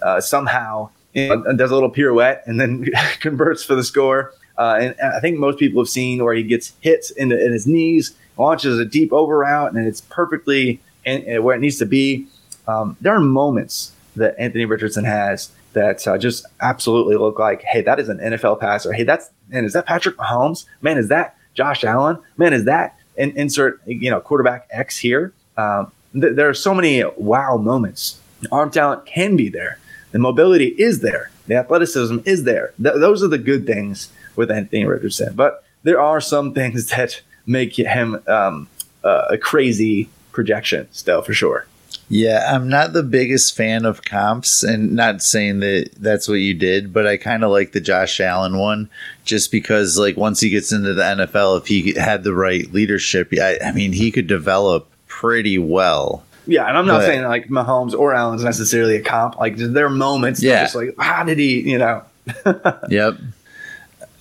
uh, 0.01 0.19
somehow 0.21 0.89
you 1.13 1.29
know, 1.29 1.53
does 1.55 1.71
a 1.71 1.73
little 1.73 1.89
pirouette 1.89 2.43
and 2.45 2.59
then 2.59 2.85
converts 3.19 3.63
for 3.63 3.75
the 3.75 3.83
score. 3.83 4.33
Uh, 4.57 4.77
and, 4.81 4.95
I 5.01 5.19
think 5.19 5.37
most 5.37 5.59
people 5.59 5.81
have 5.81 5.89
seen 5.89 6.23
where 6.23 6.33
he 6.33 6.43
gets 6.43 6.73
hit 6.81 7.11
in, 7.17 7.29
the, 7.29 7.43
in 7.43 7.51
his 7.51 7.67
knees, 7.67 8.15
launches 8.37 8.79
a 8.79 8.85
deep 8.85 9.11
over 9.11 9.39
route, 9.39 9.73
and 9.73 9.87
it's 9.87 10.01
perfectly 10.01 10.79
in, 11.03 11.21
in 11.23 11.43
where 11.43 11.55
it 11.55 11.59
needs 11.59 11.77
to 11.79 11.85
be. 11.85 12.27
Um, 12.67 12.97
there 13.01 13.13
are 13.13 13.19
moments 13.19 13.91
that 14.15 14.35
Anthony 14.39 14.65
Richardson 14.65 15.05
has 15.05 15.51
that 15.73 16.07
uh, 16.07 16.17
just 16.17 16.45
absolutely 16.61 17.17
look 17.17 17.37
like, 17.37 17.61
hey, 17.63 17.81
that 17.81 17.99
is 17.99 18.09
an 18.09 18.17
NFL 18.17 18.59
passer. 18.59 18.93
Hey, 18.93 19.03
that's 19.03 19.29
and 19.51 19.65
is 19.65 19.73
that 19.73 19.85
Patrick 19.85 20.17
Mahomes? 20.17 20.65
Man, 20.81 20.97
is 20.97 21.09
that 21.09 21.37
Josh 21.53 21.83
Allen? 21.83 22.17
Man, 22.37 22.53
is 22.53 22.65
that 22.65 22.97
and 23.17 23.35
insert 23.35 23.81
you 23.85 24.09
know 24.09 24.19
quarterback 24.19 24.67
X 24.71 24.97
here? 24.97 25.33
Um, 25.57 25.91
th- 26.13 26.35
there 26.35 26.49
are 26.49 26.53
so 26.53 26.73
many 26.73 27.03
wow 27.17 27.57
moments. 27.57 28.19
Arm 28.51 28.71
talent 28.71 29.05
can 29.05 29.35
be 29.35 29.49
there. 29.49 29.77
The 30.11 30.19
mobility 30.19 30.67
is 30.67 31.01
there. 31.01 31.29
The 31.47 31.55
athleticism 31.55 32.19
is 32.25 32.43
there. 32.43 32.73
Th- 32.81 32.95
those 32.95 33.21
are 33.21 33.27
the 33.27 33.37
good 33.37 33.67
things 33.67 34.09
with 34.35 34.51
Anthony 34.51 34.85
Richardson. 34.85 35.33
But 35.35 35.63
there 35.83 35.99
are 35.99 36.21
some 36.21 36.53
things 36.53 36.87
that 36.95 37.21
make 37.45 37.75
him 37.75 38.21
um, 38.27 38.67
uh, 39.03 39.27
a 39.29 39.37
crazy 39.37 40.09
projection 40.31 40.87
still, 40.91 41.21
for 41.21 41.33
sure. 41.33 41.65
Yeah, 42.07 42.51
I'm 42.53 42.69
not 42.69 42.93
the 42.93 43.01
biggest 43.01 43.55
fan 43.55 43.83
of 43.83 44.03
comps, 44.03 44.61
and 44.61 44.91
not 44.91 45.23
saying 45.23 45.59
that 45.61 45.89
that's 45.97 46.27
what 46.27 46.35
you 46.35 46.53
did, 46.53 46.93
but 46.93 47.07
I 47.07 47.17
kind 47.17 47.43
of 47.43 47.49
like 47.49 47.71
the 47.71 47.81
Josh 47.81 48.19
Allen 48.19 48.57
one, 48.57 48.89
just 49.23 49.51
because 49.51 49.97
like 49.97 50.15
once 50.15 50.39
he 50.39 50.49
gets 50.49 50.71
into 50.71 50.93
the 50.93 51.01
NFL, 51.01 51.61
if 51.61 51.67
he 51.67 51.93
had 51.93 52.23
the 52.23 52.33
right 52.33 52.71
leadership, 52.71 53.29
I, 53.33 53.57
I 53.63 53.71
mean, 53.71 53.91
he 53.91 54.11
could 54.11 54.27
develop 54.27 54.87
pretty 55.07 55.57
well. 55.57 56.23
Yeah, 56.45 56.67
and 56.67 56.77
I'm 56.77 56.85
not 56.85 56.99
but, 56.99 57.05
saying 57.07 57.23
like 57.23 57.47
Mahomes 57.47 57.97
or 57.97 58.13
Allen's 58.13 58.43
necessarily 58.43 58.97
a 58.97 59.01
comp. 59.01 59.37
Like 59.37 59.55
there 59.57 59.87
are 59.87 59.89
moments, 59.89 60.43
yeah. 60.43 60.63
just 60.63 60.75
like 60.75 60.95
how 60.99 61.23
did 61.23 61.39
he, 61.39 61.61
you 61.61 61.79
know? 61.79 62.03
yep. 62.89 63.15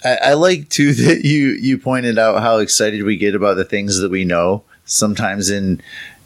I, 0.05 0.15
I 0.17 0.35
like 0.35 0.69
too 0.69 0.93
that 1.07 1.25
you 1.25 1.49
you 1.51 1.79
pointed 1.79 2.19
out 2.19 2.43
how 2.43 2.59
excited 2.59 3.03
we 3.03 3.17
get 3.17 3.35
about 3.35 3.57
the 3.57 3.65
things 3.65 3.99
that 3.99 4.11
we 4.11 4.25
know. 4.25 4.63
Sometimes 4.85 5.51
in 5.51 5.81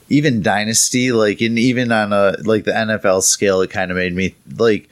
even 0.09 0.43
dynasty, 0.43 1.13
like 1.13 1.41
in 1.41 1.59
even 1.59 1.93
on 1.93 2.13
a 2.13 2.37
like 2.45 2.65
the 2.65 2.73
NFL 2.73 3.23
scale, 3.23 3.61
it 3.61 3.71
kind 3.71 3.91
of 3.91 3.97
made 3.97 4.15
me 4.15 4.35
like 4.57 4.89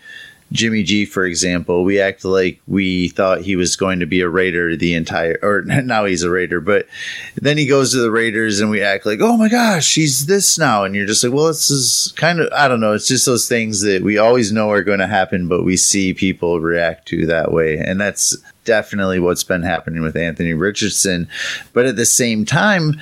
Jimmy 0.52 0.85
G, 0.85 1.05
for 1.05 1.25
example, 1.25 1.83
we 1.83 2.00
act 2.00 2.25
like 2.25 2.61
we 2.69 3.09
thought 3.09 3.40
he 3.40 3.57
was 3.57 3.75
going 3.75 3.99
to 3.99 4.07
be 4.07 4.21
a 4.21 4.28
Raider 4.28 4.76
the 4.76 4.95
entire, 4.95 5.38
or 5.43 5.62
now 5.66 6.05
he's 6.05 6.23
a 6.23 6.31
Raider, 6.31 6.61
but 6.61 6.87
then 7.35 7.59
he 7.59 7.66
goes 7.66 7.93
to 7.93 8.00
the 8.00 8.11
Raiders 8.12 8.61
and 8.61 8.71
we 8.71 8.81
act 8.81 9.07
like, 9.07 9.21
oh 9.21 9.37
my 9.37 9.49
gosh, 9.49 9.95
he's 9.95 10.26
this 10.26 10.57
now. 10.57 10.85
And 10.85 10.95
you're 10.95 11.07
just 11.07 11.25
like, 11.25 11.33
well, 11.33 11.49
this 11.49 11.71
is 11.71 12.12
kind 12.16 12.38
of, 12.40 12.52
I 12.52 12.69
don't 12.69 12.81
know. 12.81 12.93
It's 12.93 13.09
just 13.09 13.26
those 13.26 13.49
things 13.49 13.81
that 13.81 14.02
we 14.02 14.19
always 14.19 14.52
know 14.52 14.71
are 14.71 14.85
going 14.85 15.00
to 15.00 15.09
happen, 15.09 15.49
but 15.49 15.64
we 15.64 15.76
see 15.76 16.14
people 16.14 16.61
react 16.61 17.09
to 17.09 17.26
that 17.26 17.52
way. 17.52 17.78
And 17.78 18.00
that's 18.00 18.37
definitely 18.66 19.18
what's 19.18 19.44
been 19.44 19.62
happening 19.62 20.02
with 20.02 20.16
Anthony 20.16 20.52
Richardson. 20.52 21.28
But 21.73 21.87
at 21.87 21.96
the 21.96 22.04
same 22.04 22.44
time, 22.44 23.00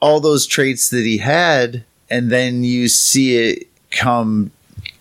all 0.00 0.20
those 0.20 0.46
traits 0.46 0.90
that 0.90 1.04
he 1.04 1.18
had, 1.18 1.84
and 2.08 2.30
then 2.30 2.62
you 2.62 2.88
see 2.88 3.36
it 3.36 3.68
come 3.90 4.52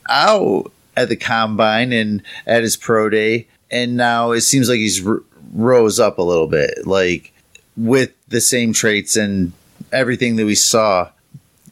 out 0.10 0.72
at 0.98 1.10
the 1.10 1.16
combine 1.16 1.94
and 1.94 2.24
at 2.48 2.64
his 2.64 2.76
pro 2.76 3.10
day, 3.10 3.48
and 3.70 3.96
now 3.96 4.32
it 4.32 4.42
seems 4.42 4.68
like 4.68 4.78
he's 4.78 5.06
r- 5.06 5.22
rose 5.54 6.00
up 6.00 6.18
a 6.18 6.24
little 6.24 6.48
bit, 6.48 6.88
like 6.88 7.32
with 7.78 8.12
the 8.28 8.42
same 8.42 8.74
traits 8.74 9.16
and 9.16 9.54
everything 9.92 10.36
that 10.38 10.46
we 10.46 10.56
saw. 10.56 11.10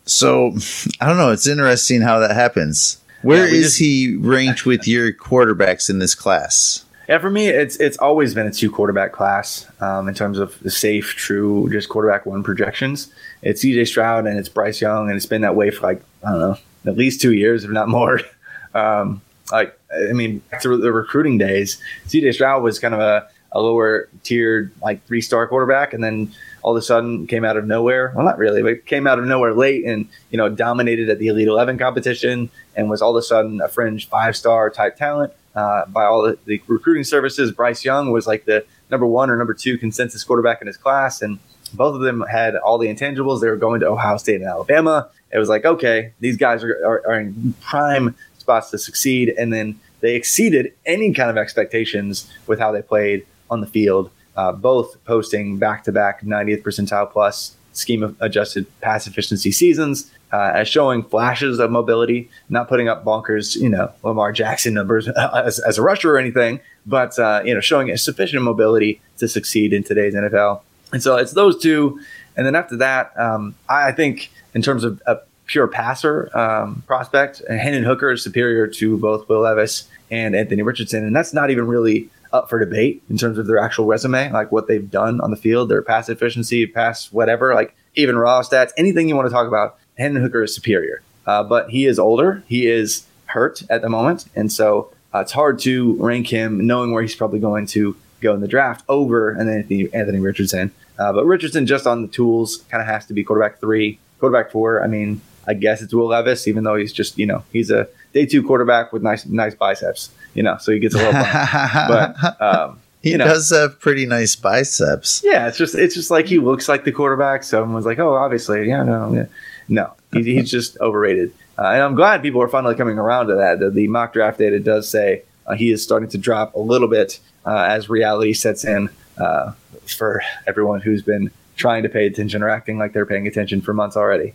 So 0.05 0.53
I 0.99 1.07
don't 1.07 1.17
know. 1.17 1.31
It's 1.31 1.47
interesting 1.47 2.01
how 2.01 2.19
that 2.19 2.35
happens. 2.35 2.97
Where 3.21 3.47
yeah, 3.47 3.53
is 3.53 3.63
just, 3.63 3.79
he 3.79 4.15
ranked 4.15 4.65
with 4.65 4.88
your 4.88 5.11
quarterbacks 5.11 5.89
in 5.89 5.99
this 5.99 6.15
class? 6.15 6.85
Yeah, 7.09 7.17
for 7.17 7.31
me, 7.31 7.47
it's 7.47 7.75
it's 7.77 7.97
always 7.97 8.35
been 8.35 8.45
a 8.45 8.51
two 8.51 8.69
quarterback 8.69 9.13
class 9.13 9.65
um, 9.81 10.07
in 10.07 10.13
terms 10.13 10.37
of 10.37 10.59
the 10.59 10.69
safe, 10.69 11.15
true, 11.15 11.67
just 11.71 11.89
quarterback 11.89 12.27
one 12.27 12.43
projections. 12.43 13.11
It's 13.41 13.63
CJ 13.65 13.87
Stroud 13.87 14.27
and 14.27 14.37
it's 14.37 14.47
Bryce 14.47 14.79
Young, 14.79 15.07
and 15.07 15.17
it's 15.17 15.25
been 15.25 15.41
that 15.41 15.55
way 15.55 15.71
for 15.71 15.87
like 15.87 16.03
I 16.23 16.29
don't 16.29 16.39
know, 16.39 16.57
at 16.85 16.97
least 16.97 17.19
two 17.19 17.33
years, 17.33 17.63
if 17.63 17.71
not 17.71 17.89
more. 17.89 18.21
Um, 18.75 19.23
like 19.51 19.75
I 19.91 20.13
mean, 20.13 20.43
through 20.61 20.77
the 20.77 20.91
recruiting 20.91 21.39
days, 21.39 21.81
CJ 22.05 22.35
Stroud 22.35 22.61
was 22.61 22.77
kind 22.77 22.93
of 22.93 22.99
a, 22.99 23.27
a 23.51 23.59
lower 23.59 24.07
tiered, 24.21 24.71
like 24.79 25.03
three 25.07 25.21
star 25.21 25.47
quarterback, 25.47 25.91
and 25.91 26.03
then 26.03 26.31
all 26.61 26.77
of 26.77 26.79
a 26.79 26.85
sudden 26.85 27.25
came 27.25 27.43
out 27.43 27.57
of 27.57 27.65
nowhere. 27.65 28.13
Well, 28.15 28.23
not 28.23 28.37
really, 28.37 28.61
but 28.61 28.85
came 28.85 29.07
out 29.07 29.17
of 29.17 29.25
nowhere 29.25 29.55
late 29.55 29.85
and 29.85 30.07
you 30.29 30.37
know 30.37 30.49
dominated 30.49 31.09
at 31.09 31.17
the 31.17 31.29
Elite 31.29 31.47
Eleven 31.47 31.79
competition 31.79 32.51
and 32.75 32.91
was 32.91 33.01
all 33.01 33.17
of 33.17 33.19
a 33.19 33.25
sudden 33.25 33.59
a 33.59 33.67
fringe 33.67 34.07
five 34.07 34.37
star 34.37 34.69
type 34.69 34.95
talent. 34.95 35.33
Uh, 35.55 35.85
by 35.87 36.05
all 36.05 36.21
the, 36.21 36.37
the, 36.45 36.61
recruiting 36.67 37.03
services, 37.03 37.51
Bryce 37.51 37.83
Young 37.83 38.11
was 38.11 38.27
like 38.27 38.45
the 38.45 38.65
number 38.91 39.05
one 39.05 39.29
or 39.29 39.35
number 39.35 39.53
two 39.53 39.77
consensus 39.77 40.23
quarterback 40.23 40.61
in 40.61 40.67
his 40.67 40.77
class, 40.77 41.21
and 41.21 41.39
both 41.73 41.95
of 41.95 42.01
them 42.01 42.23
had 42.29 42.55
all 42.55 42.77
the 42.77 42.87
intangibles. 42.87 43.41
They 43.41 43.47
were 43.47 43.57
going 43.57 43.79
to 43.81 43.87
Ohio 43.87 44.17
State 44.17 44.41
and 44.41 44.49
Alabama. 44.49 45.09
It 45.31 45.37
was 45.37 45.49
like, 45.49 45.65
okay, 45.65 46.13
these 46.19 46.37
guys 46.37 46.63
are, 46.63 46.73
are, 46.85 47.07
are 47.07 47.19
in 47.19 47.53
prime 47.61 48.15
spots 48.37 48.69
to 48.71 48.77
succeed, 48.77 49.33
and 49.37 49.51
then 49.51 49.79
they 50.01 50.15
exceeded 50.15 50.73
any 50.85 51.13
kind 51.13 51.29
of 51.29 51.37
expectations 51.37 52.31
with 52.47 52.59
how 52.59 52.71
they 52.71 52.81
played 52.81 53.25
on 53.49 53.61
the 53.61 53.67
field 53.67 54.11
uh, 54.39 54.53
both 54.53 55.03
posting 55.03 55.57
back 55.57 55.83
to 55.83 55.91
back 55.91 56.21
90th 56.21 56.63
percentile 56.63 57.11
plus 57.11 57.57
scheme 57.73 58.15
adjusted 58.21 58.65
pass 58.79 59.05
efficiency 59.05 59.51
seasons, 59.51 60.09
uh, 60.31 60.51
as 60.55 60.67
showing 60.67 61.03
flashes 61.03 61.59
of 61.59 61.71
mobility, 61.71 62.29
not 62.50 62.67
putting 62.67 62.88
up 62.88 63.03
bonkers, 63.03 63.55
you 63.55 63.69
know, 63.69 63.91
Lamar 64.03 64.31
Jackson 64.31 64.74
numbers 64.74 65.07
as, 65.36 65.59
as 65.59 65.77
a 65.77 65.81
rusher 65.81 66.13
or 66.13 66.17
anything, 66.17 66.59
but, 66.86 67.17
uh, 67.19 67.41
you 67.43 67.53
know, 67.53 67.59
showing 67.59 67.95
sufficient 67.98 68.43
mobility 68.43 69.01
to 69.17 69.27
succeed 69.27 69.74
in 69.74 69.83
today's 69.83 70.13
NFL. 70.13 70.62
And 70.91 71.01
so 71.03 71.17
it's 71.17 71.33
those 71.33 71.62
two. 71.62 72.00
And 72.36 72.45
then 72.45 72.55
after 72.55 72.77
that, 72.77 73.17
um, 73.19 73.55
I, 73.67 73.91
think 73.91 74.31
in 74.53 74.62
terms 74.62 74.83
of 74.83 75.01
a 75.05 75.19
pure 75.45 75.67
passer 75.67 76.36
um, 76.38 76.83
prospect, 76.88 77.41
Hendon 77.48 77.83
Hooker 77.83 78.12
is 78.12 78.24
superior 78.24 78.67
to 78.67 78.98
both 78.98 79.27
Will 79.27 79.41
Levis 79.41 79.88
and 80.09 80.36
Anthony 80.36 80.62
Richardson. 80.62 81.05
And 81.05 81.15
that's 81.15 81.33
not 81.33 81.50
even 81.50 81.67
really 81.67 82.09
up 82.31 82.50
for 82.50 82.59
debate 82.59 83.01
in 83.09 83.17
terms 83.17 83.38
of 83.38 83.48
their 83.48 83.57
actual 83.57 83.86
resume, 83.86 84.31
like 84.31 84.51
what 84.51 84.67
they've 84.67 84.89
done 84.89 85.19
on 85.21 85.31
the 85.31 85.38
field, 85.38 85.69
their 85.69 85.81
pass 85.81 86.09
efficiency, 86.09 86.67
pass 86.67 87.12
whatever, 87.12 87.55
like 87.55 87.75
even 87.95 88.17
raw 88.17 88.41
stats, 88.41 88.71
anything 88.77 89.09
you 89.09 89.15
want 89.15 89.27
to 89.27 89.33
talk 89.33 89.48
about. 89.48 89.78
Hendon 89.99 90.21
Hooker 90.21 90.43
is 90.43 90.55
superior, 90.55 91.01
uh, 91.25 91.43
but 91.43 91.69
he 91.69 91.85
is 91.85 91.99
older. 91.99 92.43
He 92.47 92.67
is 92.67 93.05
hurt 93.25 93.61
at 93.69 93.81
the 93.81 93.89
moment, 93.89 94.25
and 94.35 94.51
so 94.51 94.91
uh, 95.13 95.19
it's 95.19 95.31
hard 95.31 95.59
to 95.59 95.93
rank 95.95 96.27
him 96.27 96.65
knowing 96.65 96.91
where 96.91 97.01
he's 97.01 97.15
probably 97.15 97.39
going 97.39 97.65
to 97.67 97.95
go 98.21 98.33
in 98.33 98.41
the 98.41 98.47
draft 98.47 98.83
over 98.89 99.31
and 99.31 99.49
Anthony, 99.49 99.93
Anthony 99.93 100.19
Richardson. 100.19 100.71
Uh, 100.97 101.13
but 101.13 101.25
Richardson 101.25 101.65
just 101.65 101.87
on 101.87 102.01
the 102.01 102.07
tools 102.07 102.57
kind 102.69 102.81
of 102.81 102.87
has 102.87 103.05
to 103.05 103.13
be 103.13 103.23
quarterback 103.23 103.59
three, 103.59 103.99
quarterback 104.19 104.51
four. 104.51 104.83
I 104.83 104.87
mean, 104.87 105.21
I 105.47 105.53
guess 105.53 105.81
it's 105.81 105.93
Will 105.93 106.07
Levis, 106.07 106.47
even 106.47 106.63
though 106.63 106.75
he's 106.75 106.93
just 106.93 107.17
you 107.17 107.25
know 107.25 107.43
he's 107.51 107.69
a 107.69 107.87
day 108.13 108.25
two 108.25 108.43
quarterback 108.43 108.91
with 108.91 109.03
nice 109.03 109.25
nice 109.25 109.55
biceps 109.55 110.09
you 110.33 110.43
know, 110.43 110.57
so 110.57 110.71
he 110.71 110.79
gets 110.79 110.95
a 110.95 110.97
little 110.97 111.13
but 111.13 112.41
um, 112.41 112.79
he 113.01 113.15
know. 113.15 113.25
does 113.25 113.49
have 113.49 113.79
pretty 113.79 114.05
nice 114.05 114.35
biceps. 114.35 115.21
Yeah, 115.23 115.47
it's 115.47 115.57
just 115.57 115.75
it's 115.75 115.95
just 115.95 116.11
like 116.11 116.27
he 116.27 116.39
looks 116.39 116.67
like 116.67 116.83
the 116.83 116.91
quarterback. 116.91 117.43
So 117.43 117.61
everyone's 117.61 117.85
like, 117.85 117.99
oh, 117.99 118.15
obviously, 118.15 118.67
yeah, 118.67 118.83
no, 118.83 119.13
yeah. 119.13 119.25
No, 119.69 119.93
he, 120.11 120.23
he's 120.23 120.51
just 120.51 120.77
overrated. 120.79 121.33
Uh, 121.57 121.67
and 121.67 121.81
I'm 121.81 121.95
glad 121.95 122.21
people 122.21 122.41
are 122.41 122.47
finally 122.47 122.75
coming 122.75 122.97
around 122.97 123.27
to 123.27 123.35
that. 123.35 123.59
The, 123.59 123.69
the 123.69 123.88
mock 123.88 124.13
draft 124.13 124.39
data 124.39 124.59
does 124.59 124.89
say 124.89 125.23
uh, 125.45 125.55
he 125.55 125.71
is 125.71 125.83
starting 125.83 126.09
to 126.09 126.17
drop 126.17 126.55
a 126.55 126.59
little 126.59 126.88
bit 126.88 127.19
uh, 127.45 127.67
as 127.69 127.89
reality 127.89 128.33
sets 128.33 128.65
in 128.65 128.89
uh, 129.17 129.53
for 129.85 130.21
everyone 130.47 130.81
who's 130.81 131.01
been 131.01 131.31
trying 131.55 131.83
to 131.83 131.89
pay 131.89 132.05
attention 132.05 132.41
or 132.41 132.49
acting 132.49 132.77
like 132.77 132.93
they're 132.93 133.05
paying 133.05 133.27
attention 133.27 133.61
for 133.61 133.73
months 133.73 133.97
already. 133.97 134.33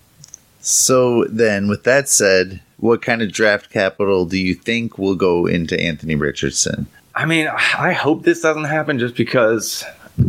So 0.61 1.25
then, 1.25 1.69
with 1.69 1.85
that 1.85 2.09
said, 2.09 2.61
what 2.79 3.03
kind 3.03 3.23
of 3.23 3.33
draft 3.33 3.71
capital 3.71 4.25
do 4.25 4.38
you 4.38 4.55
think 4.55 4.99
will 4.99 5.14
go 5.14 5.47
into 5.47 5.79
Anthony 5.81 6.14
Richardson? 6.14 6.87
I 7.14 7.26
mean, 7.26 7.49
I 7.49 7.93
hope 7.93 8.25
this 8.25 8.41
doesn't 8.41 8.64
happen 8.64 8.99
just 8.99 9.14
because 9.14 9.85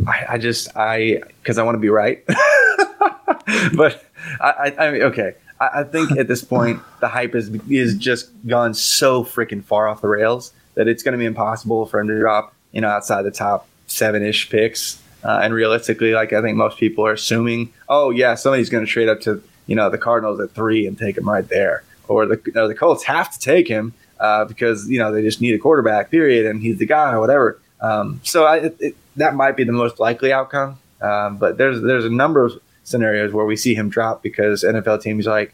I, 0.07 0.25
I 0.29 0.37
just 0.37 0.69
I 0.75 1.21
because 1.41 1.57
I 1.57 1.63
want 1.63 1.75
to 1.75 1.79
be 1.79 1.89
right. 1.89 2.23
but 3.75 4.04
I, 4.39 4.73
I, 4.77 4.91
mean, 4.91 5.01
okay. 5.03 5.35
I, 5.59 5.69
I 5.79 5.83
think 5.83 6.11
at 6.11 6.27
this 6.27 6.43
point 6.43 6.81
the 6.99 7.07
hype 7.07 7.35
is 7.35 7.49
is 7.69 7.95
just 7.95 8.29
gone 8.47 8.73
so 8.73 9.23
freaking 9.23 9.63
far 9.63 9.87
off 9.87 10.01
the 10.01 10.07
rails 10.07 10.51
that 10.75 10.87
it's 10.87 11.03
going 11.03 11.13
to 11.13 11.17
be 11.17 11.25
impossible 11.25 11.85
for 11.85 11.99
him 11.99 12.07
to 12.07 12.19
drop 12.19 12.53
you 12.71 12.81
know 12.81 12.89
outside 12.89 13.23
the 13.23 13.31
top 13.31 13.67
seven 13.87 14.23
ish 14.23 14.49
picks. 14.49 15.01
Uh, 15.23 15.39
and 15.41 15.55
realistically, 15.55 16.13
like 16.13 16.33
I 16.33 16.41
think 16.43 16.55
most 16.55 16.77
people 16.77 17.05
are 17.07 17.13
assuming, 17.13 17.73
oh 17.89 18.11
yeah, 18.11 18.35
somebody's 18.35 18.69
going 18.69 18.85
to 18.85 18.91
trade 18.91 19.09
up 19.09 19.21
to 19.21 19.41
you 19.65 19.75
know 19.75 19.89
the 19.89 19.97
Cardinals 19.97 20.39
at 20.39 20.51
three 20.51 20.85
and 20.85 20.97
take 20.97 21.17
him 21.17 21.27
right 21.27 21.47
there, 21.49 21.83
or 22.07 22.27
the 22.27 22.39
or 22.55 22.67
the 22.67 22.75
Colts 22.75 23.03
have 23.05 23.31
to 23.31 23.39
take 23.39 23.67
him 23.67 23.93
uh, 24.19 24.45
because 24.45 24.87
you 24.87 24.99
know 24.99 25.11
they 25.11 25.23
just 25.23 25.41
need 25.41 25.55
a 25.55 25.57
quarterback, 25.57 26.11
period, 26.11 26.45
and 26.45 26.61
he's 26.61 26.77
the 26.77 26.85
guy 26.85 27.13
or 27.13 27.19
whatever. 27.19 27.59
Um, 27.81 28.21
so 28.23 28.45
I, 28.45 28.71
it, 28.79 28.95
that 29.15 29.35
might 29.35 29.55
be 29.57 29.63
the 29.63 29.71
most 29.71 29.99
likely 29.99 30.31
outcome. 30.31 30.77
Um, 31.01 31.37
but 31.37 31.57
there's 31.57 31.81
there's 31.81 32.05
a 32.05 32.09
number 32.09 32.45
of 32.45 32.61
scenarios 32.85 33.33
where 33.33 33.45
we 33.45 33.57
see 33.57 33.75
him 33.75 33.89
drop 33.89 34.23
because 34.23 34.63
NFL 34.63 35.01
teams 35.01 35.25
like, 35.25 35.53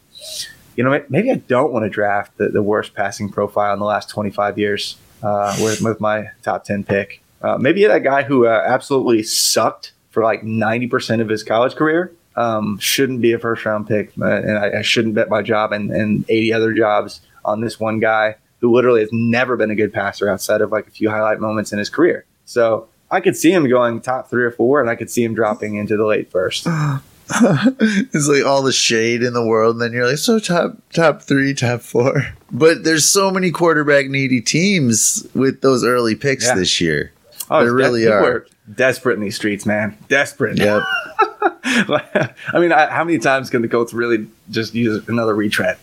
you 0.76 0.84
know, 0.84 1.04
maybe 1.08 1.30
I 1.30 1.36
don't 1.36 1.72
want 1.72 1.84
to 1.84 1.90
draft 1.90 2.36
the, 2.38 2.48
the 2.48 2.62
worst 2.62 2.94
passing 2.94 3.28
profile 3.28 3.72
in 3.72 3.80
the 3.80 3.84
last 3.84 4.08
25 4.08 4.58
years 4.58 4.96
uh, 5.22 5.56
with, 5.60 5.80
with 5.80 6.00
my 6.00 6.28
top 6.42 6.64
10 6.64 6.84
pick. 6.84 7.22
Uh, 7.42 7.58
maybe 7.58 7.84
that 7.84 8.04
guy 8.04 8.22
who 8.22 8.46
uh, 8.46 8.62
absolutely 8.64 9.22
sucked 9.22 9.92
for 10.10 10.22
like 10.22 10.42
90% 10.42 11.20
of 11.20 11.28
his 11.28 11.42
college 11.42 11.74
career 11.74 12.12
um, 12.36 12.78
shouldn't 12.78 13.20
be 13.20 13.32
a 13.32 13.38
first 13.38 13.64
round 13.64 13.88
pick, 13.88 14.12
uh, 14.20 14.24
and 14.24 14.58
I, 14.58 14.78
I, 14.78 14.82
shouldn't 14.82 15.14
bet 15.14 15.28
my 15.28 15.42
job 15.42 15.72
and, 15.72 15.90
and 15.90 16.24
80 16.30 16.52
other 16.54 16.72
jobs 16.72 17.20
on 17.44 17.60
this 17.60 17.78
one 17.78 17.98
guy 17.98 18.36
who 18.60 18.72
literally 18.74 19.00
has 19.00 19.10
never 19.12 19.56
been 19.56 19.70
a 19.70 19.74
good 19.74 19.92
passer 19.92 20.30
outside 20.30 20.60
of 20.62 20.72
like 20.72 20.86
a 20.86 20.90
few 20.90 21.10
highlight 21.10 21.40
moments 21.40 21.72
in 21.72 21.78
his 21.78 21.90
career. 21.90 22.24
So 22.46 22.88
I 23.10 23.20
could 23.20 23.36
see 23.36 23.52
him 23.52 23.68
going 23.68 24.00
top 24.00 24.30
three 24.30 24.44
or 24.44 24.50
four, 24.50 24.80
and 24.80 24.88
I 24.88 24.94
could 24.94 25.10
see 25.10 25.22
him 25.22 25.34
dropping 25.34 25.74
into 25.74 25.96
the 25.96 26.06
late 26.06 26.30
first. 26.30 26.66
it's 27.80 28.28
like 28.28 28.44
all 28.44 28.62
the 28.62 28.72
shade 28.72 29.22
in 29.22 29.32
the 29.32 29.44
world, 29.44 29.76
and 29.76 29.82
then 29.82 29.92
you're 29.92 30.06
like, 30.06 30.18
so 30.18 30.38
top 30.38 30.76
top 30.92 31.22
three, 31.22 31.54
top 31.54 31.80
four. 31.80 32.22
But 32.54 32.84
there's 32.84 33.08
so 33.08 33.30
many 33.30 33.50
quarterback 33.50 34.10
needy 34.10 34.42
teams 34.42 35.26
with 35.34 35.62
those 35.62 35.84
early 35.84 36.14
picks 36.14 36.44
yeah. 36.44 36.54
this 36.54 36.82
year. 36.82 37.10
Oh, 37.50 37.64
there 37.64 37.72
really 37.72 38.06
are. 38.06 38.46
Desperate 38.74 39.14
in 39.14 39.20
these 39.20 39.36
streets, 39.36 39.64
man. 39.64 39.96
Desperate. 40.08 40.58
Yep. 40.58 40.82
I 41.64 42.34
mean, 42.56 42.70
I, 42.70 42.90
how 42.90 43.04
many 43.04 43.18
times 43.18 43.48
can 43.48 43.62
the 43.62 43.68
Colts 43.68 43.94
really 43.94 44.26
just 44.50 44.74
use 44.74 45.08
another 45.08 45.34
retread? 45.34 45.78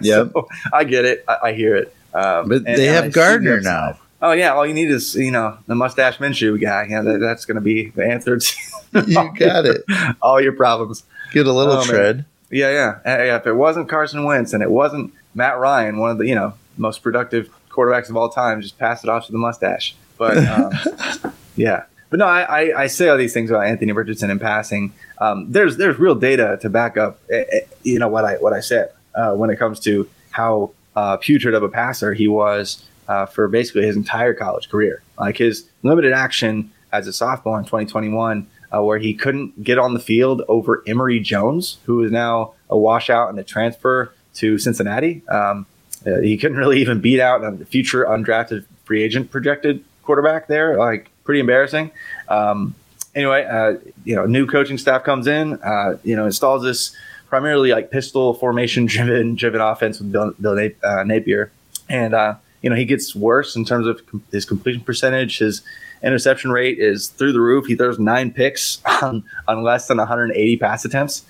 Yeah, 0.00 0.26
I 0.72 0.84
get 0.84 1.04
it. 1.04 1.24
I, 1.26 1.38
I 1.46 1.52
hear 1.52 1.74
it. 1.74 1.92
Um, 2.14 2.48
but 2.48 2.64
they 2.64 2.86
have 2.86 3.12
Gardner 3.12 3.60
now. 3.60 3.98
Oh 4.20 4.32
yeah, 4.32 4.52
all 4.52 4.66
you 4.66 4.74
need 4.74 4.90
is 4.90 5.14
you 5.14 5.30
know 5.30 5.58
the 5.66 5.74
mustache 5.74 6.18
Minshew 6.18 6.60
guy. 6.60 6.86
Yeah, 6.90 7.02
that, 7.02 7.18
that's 7.18 7.44
going 7.44 7.56
to 7.56 7.60
be 7.60 7.90
the 7.90 8.04
answer 8.04 8.36
to 8.36 8.56
you 9.06 9.14
got 9.38 9.66
it. 9.66 9.84
all 10.22 10.40
your 10.40 10.52
problems. 10.52 11.04
Get 11.32 11.46
a 11.46 11.52
little 11.52 11.74
oh, 11.74 11.84
tread. 11.84 12.24
Yeah, 12.50 12.70
yeah, 12.70 13.24
yeah. 13.24 13.36
If 13.36 13.46
it 13.46 13.52
wasn't 13.52 13.88
Carson 13.88 14.24
Wentz 14.24 14.52
and 14.52 14.62
it 14.62 14.70
wasn't 14.70 15.12
Matt 15.34 15.58
Ryan, 15.58 15.98
one 15.98 16.10
of 16.10 16.18
the 16.18 16.26
you 16.26 16.34
know 16.34 16.54
most 16.76 17.02
productive 17.02 17.50
quarterbacks 17.70 18.10
of 18.10 18.16
all 18.16 18.28
time, 18.28 18.60
just 18.60 18.78
pass 18.78 19.04
it 19.04 19.10
off 19.10 19.26
to 19.26 19.32
the 19.32 19.38
mustache. 19.38 19.94
But 20.16 20.38
um, 20.38 21.32
yeah, 21.56 21.84
but 22.10 22.18
no, 22.18 22.26
I, 22.26 22.40
I, 22.42 22.82
I, 22.82 22.86
say 22.88 23.08
all 23.08 23.16
these 23.16 23.32
things 23.32 23.50
about 23.50 23.66
Anthony 23.66 23.92
Richardson 23.92 24.30
in 24.30 24.38
passing. 24.38 24.92
Um, 25.18 25.52
there's 25.52 25.76
there's 25.76 25.98
real 25.98 26.16
data 26.16 26.58
to 26.62 26.70
back 26.70 26.96
up, 26.96 27.20
eh, 27.30 27.44
eh, 27.50 27.60
you 27.84 27.98
know 27.98 28.08
what 28.08 28.24
I 28.24 28.34
what 28.36 28.52
I 28.52 28.60
said 28.60 28.90
uh, 29.14 29.34
when 29.34 29.50
it 29.50 29.58
comes 29.58 29.78
to 29.80 30.08
how 30.30 30.72
uh, 30.96 31.18
putrid 31.18 31.54
of 31.54 31.62
a 31.62 31.68
passer 31.68 32.14
he 32.14 32.26
was 32.26 32.84
uh, 33.08 33.26
for 33.26 33.48
basically 33.48 33.82
his 33.82 33.96
entire 33.96 34.34
college 34.34 34.68
career. 34.68 35.02
Like 35.18 35.38
his 35.38 35.68
limited 35.82 36.12
action 36.12 36.70
as 36.92 37.06
a 37.06 37.12
sophomore 37.12 37.58
in 37.58 37.64
2021, 37.64 38.46
uh, 38.72 38.82
where 38.82 38.98
he 38.98 39.14
couldn't 39.14 39.62
get 39.62 39.78
on 39.78 39.94
the 39.94 40.00
field 40.00 40.42
over 40.48 40.82
Emory 40.86 41.20
Jones, 41.20 41.78
who 41.84 42.02
is 42.04 42.12
now 42.12 42.54
a 42.70 42.76
washout 42.76 43.30
and 43.30 43.38
a 43.38 43.44
transfer 43.44 44.12
to 44.34 44.58
Cincinnati. 44.58 45.22
Um, 45.28 45.66
uh, 46.06 46.20
he 46.20 46.36
couldn't 46.36 46.58
really 46.58 46.80
even 46.82 47.00
beat 47.00 47.20
out 47.20 47.42
a 47.42 47.64
future 47.64 48.04
undrafted 48.04 48.64
free 48.84 49.02
agent 49.02 49.30
projected 49.30 49.84
quarterback 50.02 50.46
there. 50.48 50.76
Like 50.76 51.10
pretty 51.24 51.40
embarrassing. 51.40 51.90
Um, 52.28 52.74
anyway, 53.14 53.44
uh, 53.44 53.74
you 54.04 54.14
know, 54.14 54.24
new 54.26 54.46
coaching 54.46 54.78
staff 54.78 55.04
comes 55.04 55.26
in, 55.26 55.54
uh, 55.62 55.98
you 56.04 56.16
know, 56.16 56.24
installs 56.24 56.62
this 56.62 56.96
primarily 57.28 57.70
like 57.70 57.90
pistol 57.90 58.34
formation 58.34 58.86
driven 58.86 59.34
driven 59.42 59.60
offense 59.60 59.98
with 59.98 60.10
Bill, 60.12 60.32
Bill 60.40 60.70
uh, 60.82 61.04
Napier, 61.04 61.50
and 61.88 62.14
uh, 62.14 62.36
you 62.62 62.70
know 62.70 62.76
he 62.76 62.84
gets 62.84 63.14
worse 63.14 63.56
in 63.56 63.64
terms 63.64 63.86
of 63.86 64.06
com- 64.06 64.22
his 64.32 64.44
completion 64.44 64.82
percentage. 64.82 65.38
His 65.38 65.62
interception 66.02 66.50
rate 66.50 66.78
is 66.78 67.08
through 67.08 67.32
the 67.32 67.40
roof. 67.40 67.66
He 67.66 67.74
throws 67.74 67.98
nine 67.98 68.30
picks 68.30 68.82
on, 69.02 69.24
on 69.46 69.62
less 69.62 69.88
than 69.88 69.98
180 69.98 70.56
pass 70.56 70.84
attempts, 70.84 71.24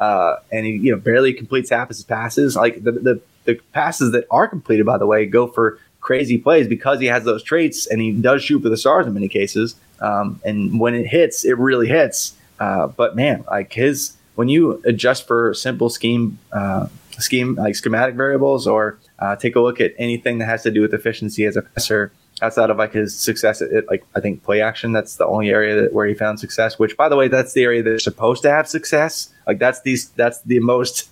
uh, 0.00 0.36
and 0.50 0.66
he 0.66 0.72
you 0.72 0.92
know 0.92 0.98
barely 0.98 1.32
completes 1.32 1.70
half 1.70 1.88
his 1.88 2.02
passes. 2.02 2.56
Like 2.56 2.82
the, 2.82 2.92
the 2.92 3.20
the 3.44 3.54
passes 3.72 4.12
that 4.12 4.26
are 4.30 4.46
completed, 4.46 4.86
by 4.86 4.98
the 4.98 5.06
way, 5.06 5.26
go 5.26 5.46
for 5.46 5.78
crazy 6.00 6.36
plays 6.36 6.66
because 6.66 7.00
he 7.00 7.06
has 7.06 7.24
those 7.24 7.42
traits 7.42 7.86
and 7.86 8.00
he 8.00 8.12
does 8.12 8.42
shoot 8.42 8.60
for 8.60 8.68
the 8.68 8.76
stars 8.76 9.06
in 9.06 9.14
many 9.14 9.28
cases. 9.28 9.76
Um, 10.00 10.40
and 10.44 10.80
when 10.80 10.94
it 10.94 11.06
hits, 11.06 11.44
it 11.44 11.56
really 11.58 11.86
hits. 11.86 12.34
Uh, 12.58 12.88
but 12.88 13.16
man, 13.16 13.44
like 13.50 13.72
his 13.72 14.16
when 14.34 14.48
you 14.48 14.82
adjust 14.84 15.26
for 15.26 15.54
simple 15.54 15.88
scheme 15.88 16.38
uh, 16.52 16.88
scheme 17.18 17.54
like 17.56 17.74
schematic 17.74 18.14
variables 18.14 18.66
or 18.66 18.98
uh, 19.18 19.36
take 19.36 19.56
a 19.56 19.60
look 19.60 19.80
at 19.80 19.92
anything 19.98 20.38
that 20.38 20.46
has 20.46 20.62
to 20.62 20.70
do 20.70 20.80
with 20.80 20.94
efficiency 20.94 21.44
as 21.44 21.56
a 21.56 21.62
passer 21.62 22.12
outside 22.40 22.70
of 22.70 22.76
like 22.76 22.92
his 22.92 23.14
success 23.14 23.62
at, 23.62 23.86
like 23.88 24.04
I 24.14 24.20
think 24.20 24.42
play 24.42 24.60
action. 24.60 24.92
That's 24.92 25.16
the 25.16 25.26
only 25.26 25.50
area 25.50 25.82
that, 25.82 25.92
where 25.92 26.06
he 26.06 26.14
found 26.14 26.40
success. 26.40 26.78
Which, 26.78 26.96
by 26.96 27.08
the 27.08 27.16
way, 27.16 27.28
that's 27.28 27.52
the 27.52 27.62
area 27.62 27.82
that's 27.82 28.04
supposed 28.04 28.42
to 28.42 28.50
have 28.50 28.68
success. 28.68 29.32
Like 29.46 29.58
that's 29.58 29.80
these 29.82 30.08
that's 30.10 30.40
the 30.42 30.60
most 30.60 31.10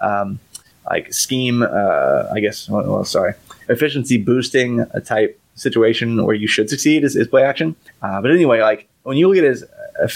um, 0.00 0.40
like 0.90 1.12
scheme. 1.12 1.62
Uh, 1.62 2.28
I 2.32 2.40
guess. 2.40 2.68
Well, 2.68 2.84
well, 2.90 3.04
sorry, 3.04 3.34
efficiency 3.68 4.16
boosting 4.16 4.80
a 4.92 5.00
type 5.00 5.38
situation 5.54 6.24
where 6.24 6.34
you 6.34 6.48
should 6.48 6.70
succeed 6.70 7.04
is, 7.04 7.14
is 7.14 7.28
play 7.28 7.42
action. 7.44 7.76
Uh, 8.00 8.20
but 8.20 8.30
anyway, 8.30 8.60
like 8.60 8.88
when 9.02 9.16
you 9.16 9.28
look 9.28 9.36
at 9.38 9.44
his 9.44 9.64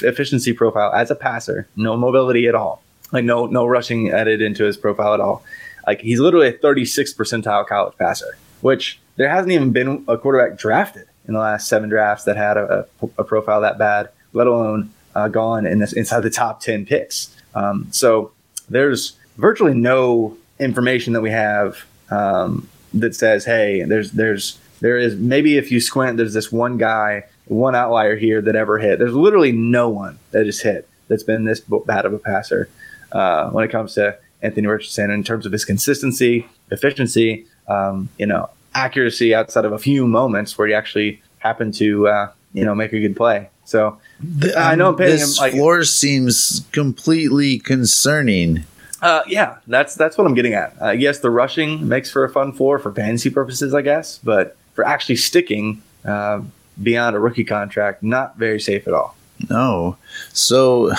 efficiency 0.02 0.52
profile 0.52 0.93
as 0.93 1.11
a 1.11 1.14
passer, 1.14 1.69
no 1.76 1.97
mobility 1.97 2.47
at 2.49 2.55
all, 2.55 2.83
like 3.13 3.25
no 3.25 3.47
no 3.47 3.67
rushing 3.67 4.11
added 4.11 4.41
into 4.41 4.65
his 4.65 4.77
profile 4.77 5.15
at 5.15 5.21
all. 5.21 5.43
Like 5.87 6.01
he's 6.01 6.21
literally 6.21 6.49
a 6.49 6.53
36th 6.53 7.17
percentile 7.17 7.67
college 7.67 7.97
passer, 7.97 8.37
which 8.61 8.99
there 9.17 9.29
hasn't 9.29 9.53
even 9.53 9.73
been 9.73 10.05
a 10.09 10.19
quarterback 10.19 10.59
drafted 10.59 11.07
in 11.27 11.35
the 11.35 11.41
last 11.41 11.69
seven 11.69 11.89
drafts 11.89 12.25
that 12.25 12.37
had 12.37 12.57
a, 12.57 12.87
a, 13.01 13.07
a 13.19 13.25
profile 13.25 13.61
that 13.61 13.79
bad, 13.79 14.09
let 14.33 14.47
alone 14.47 14.93
uh, 15.15 15.29
gone 15.29 15.67
in 15.67 15.79
this, 15.79 15.93
inside 15.93 16.21
the 16.21 16.31
top 16.31 16.61
10 16.61 16.87
picks. 16.87 17.35
Um, 17.55 17.89
so 17.91 18.33
there's 18.69 19.17
virtually 19.37 19.75
no 19.75 20.37
information 20.59 21.13
that 21.15 21.23
we 21.23 21.31
have 21.31 21.85
um, 22.11 22.69
that 22.95 23.15
says, 23.15 23.45
hey, 23.45 23.83
there's 23.83 24.13
there's 24.13 24.59
there 24.81 24.99
is 24.99 25.17
maybe 25.17 25.57
if 25.57 25.73
you 25.73 25.81
squint, 25.81 26.17
there's 26.17 26.35
this 26.35 26.53
one 26.53 26.77
guy, 26.77 27.25
one 27.47 27.75
outlier 27.75 28.17
here 28.17 28.43
that 28.43 28.57
ever 28.57 28.79
hit. 28.79 28.99
There's 28.99 29.15
literally 29.15 29.53
no 29.53 29.89
one 29.89 30.19
that 30.33 30.47
has 30.47 30.61
hit 30.61 30.89
that's 31.09 31.23
been 31.23 31.45
this 31.45 31.61
bad 31.61 32.05
of 32.05 32.13
a 32.13 32.19
passer 32.19 32.69
uh, 33.17 33.51
when 33.51 33.65
it 33.65 33.71
comes 33.71 33.95
to 33.95 34.17
Anthony 34.43 34.67
Richardson 34.67 35.11
in 35.11 35.25
terms 35.25 35.47
of 35.47 35.53
his 35.53 35.65
consistency, 35.65 36.47
efficiency, 36.71 37.47
um, 37.69 38.09
you 38.19 38.27
know, 38.27 38.51
accuracy 38.75 39.35
outside 39.35 39.65
of 39.65 39.73
a 39.73 39.79
few 39.79 40.07
moments 40.07 40.57
where 40.57 40.69
he 40.69 40.75
actually 40.75 41.23
happened 41.39 41.73
to, 41.75 42.09
uh, 42.09 42.31
you 42.53 42.65
know, 42.65 42.75
make 42.75 42.93
a 42.93 43.01
good 43.01 43.17
play. 43.17 43.49
So 43.65 43.99
the, 44.21 44.57
I 44.57 44.75
know 44.75 44.91
I'm 44.91 44.97
paying 44.97 45.13
this 45.13 45.39
him, 45.39 45.43
like, 45.43 45.53
floor 45.55 45.83
seems 45.85 46.65
completely 46.73 47.59
concerning. 47.59 48.65
Uh, 49.03 49.23
yeah, 49.27 49.59
that's 49.67 49.95
that's 49.95 50.17
what 50.17 50.27
I'm 50.27 50.35
getting 50.35 50.55
at. 50.55 50.75
Uh, 50.81 50.91
yes, 50.91 51.19
the 51.19 51.31
rushing 51.31 51.89
makes 51.89 52.11
for 52.11 52.25
a 52.25 52.31
fun 52.31 52.53
floor 52.53 52.79
for 52.79 52.93
fantasy 52.93 53.31
purposes, 53.31 53.75
I 53.75 53.83
guess, 53.83 54.19
but 54.19 54.57
for 54.75 54.85
actually 54.85 55.17
sticking 55.17 55.83
uh, 56.05 56.43
beyond 56.83 57.17
a 57.17 57.19
rookie 57.19 57.45
contract, 57.45 58.03
not 58.03 58.37
very 58.37 58.61
safe 58.61 58.87
at 58.87 58.95
all. 58.95 59.17
No. 59.51 59.97
So, 60.33 60.93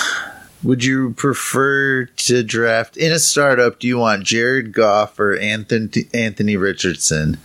would 0.64 0.84
you 0.84 1.14
prefer 1.14 2.06
to 2.06 2.44
draft 2.44 2.98
in 2.98 3.12
a 3.12 3.20
startup? 3.20 3.80
Do 3.80 3.88
you 3.88 3.98
want 3.98 4.24
Jared 4.24 4.74
Goff 4.74 5.20
or 5.20 5.36
Anthony 5.36 6.08
Anthony 6.14 6.58
Richardson? 6.58 7.38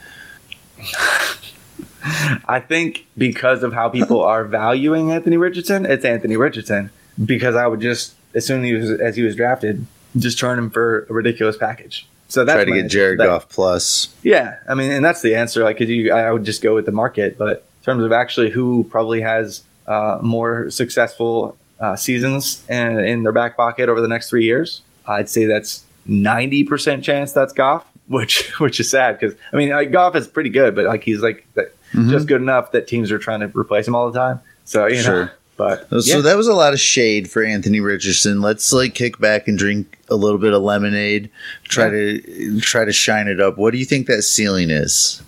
I 2.05 2.61
think 2.67 3.07
because 3.17 3.63
of 3.63 3.73
how 3.73 3.89
people 3.89 4.21
are 4.25 4.45
valuing 4.45 5.13
Anthony 5.13 5.37
Richardson, 5.37 5.87
it's 5.87 6.05
Anthony 6.05 6.37
Richardson. 6.37 6.91
Because 7.23 7.55
I 7.55 7.67
would 7.67 7.81
just, 7.81 8.15
as 8.35 8.47
soon 8.47 8.63
as 8.63 8.67
he 8.67 8.73
was, 8.73 8.91
as 8.91 9.17
he 9.17 9.23
was 9.23 9.37
drafted, 9.37 9.87
just 10.17 10.39
turn 10.39 10.59
him 10.59 10.71
for 10.71 11.07
a 11.11 11.13
ridiculous 11.13 11.57
package. 11.57 12.09
So 12.29 12.45
that's 12.47 12.57
try 12.57 12.65
to 12.65 12.73
get 12.73 12.91
Jared 12.91 13.21
that, 13.21 13.27
Goff 13.27 13.51
plus. 13.51 14.15
Yeah, 14.23 14.57
I 14.67 14.75
mean, 14.75 14.91
and 14.91 15.05
that's 15.05 15.21
the 15.21 15.35
answer. 15.35 15.63
Like, 15.63 15.77
cause 15.79 15.89
you, 15.89 16.13
I 16.13 16.33
would 16.33 16.45
just 16.45 16.63
go 16.63 16.75
with 16.75 16.87
the 16.87 16.93
market. 16.93 17.37
But 17.37 17.59
in 17.59 17.85
terms 17.85 18.03
of 18.03 18.13
actually 18.13 18.51
who 18.51 18.85
probably 18.85 19.21
has 19.21 19.63
uh, 19.87 20.19
more 20.23 20.71
successful 20.71 21.59
uh, 21.83 21.97
seasons 21.97 22.65
in, 22.69 22.99
in 23.01 23.23
their 23.25 23.33
back 23.33 23.57
pocket 23.57 23.89
over 23.89 24.01
the 24.01 24.09
next 24.09 24.31
three 24.31 24.45
years, 24.45 24.83
I'd 25.07 25.29
say 25.29 25.45
that's 25.45 25.85
ninety 26.07 26.65
percent 26.65 27.05
chance 27.05 27.33
that's 27.33 27.53
Goff, 27.53 27.85
which 28.07 28.49
which 28.61 28.81
is 28.81 28.89
sad 28.89 29.19
because 29.19 29.37
I 29.53 29.57
mean, 29.57 29.71
like, 29.71 29.91
Goff 29.91 30.15
is 30.15 30.29
pretty 30.29 30.51
good, 30.51 30.75
but 30.75 30.87
like 30.87 31.03
he's 31.03 31.21
like 31.21 31.47
mm-hmm. 31.57 32.09
just 32.09 32.29
good 32.29 32.41
enough 32.41 32.73
that 32.73 32.87
teams 32.87 33.11
are 33.11 33.19
trying 33.19 33.41
to 33.41 33.59
replace 33.59 33.87
him 33.87 33.97
all 33.97 34.11
the 34.11 34.19
time. 34.19 34.41
So 34.65 34.87
you 34.87 35.03
sure. 35.03 35.25
know. 35.27 35.31
But 35.59 35.89
so 36.03 36.17
yeah. 36.17 36.21
that 36.23 36.37
was 36.37 36.49
a 36.49 36.55
lot 36.55 36.73
of 36.73 36.81
shade 36.81 37.31
for 37.31 37.45
Anthony 37.45 37.81
Richardson. 37.81 38.41
Let's 38.41 38.73
like 38.73 38.95
kick 38.95 39.19
back 39.19 39.47
and 39.49 39.59
drink 39.59 39.99
a 40.09 40.17
little 40.17 40.39
bit 40.39 40.55
of 40.55 40.63
lemonade. 40.63 41.31
Try 41.65 41.85
yeah. 41.85 41.91
to 41.91 42.61
try 42.61 42.85
to 42.85 42.93
shine 42.93 43.29
it 43.29 43.39
up. 43.39 43.59
What 43.59 43.73
do 43.73 43.79
you 43.79 43.85
think 43.85 44.07
that 44.07 44.23
ceiling 44.23 44.71
is? 44.71 45.23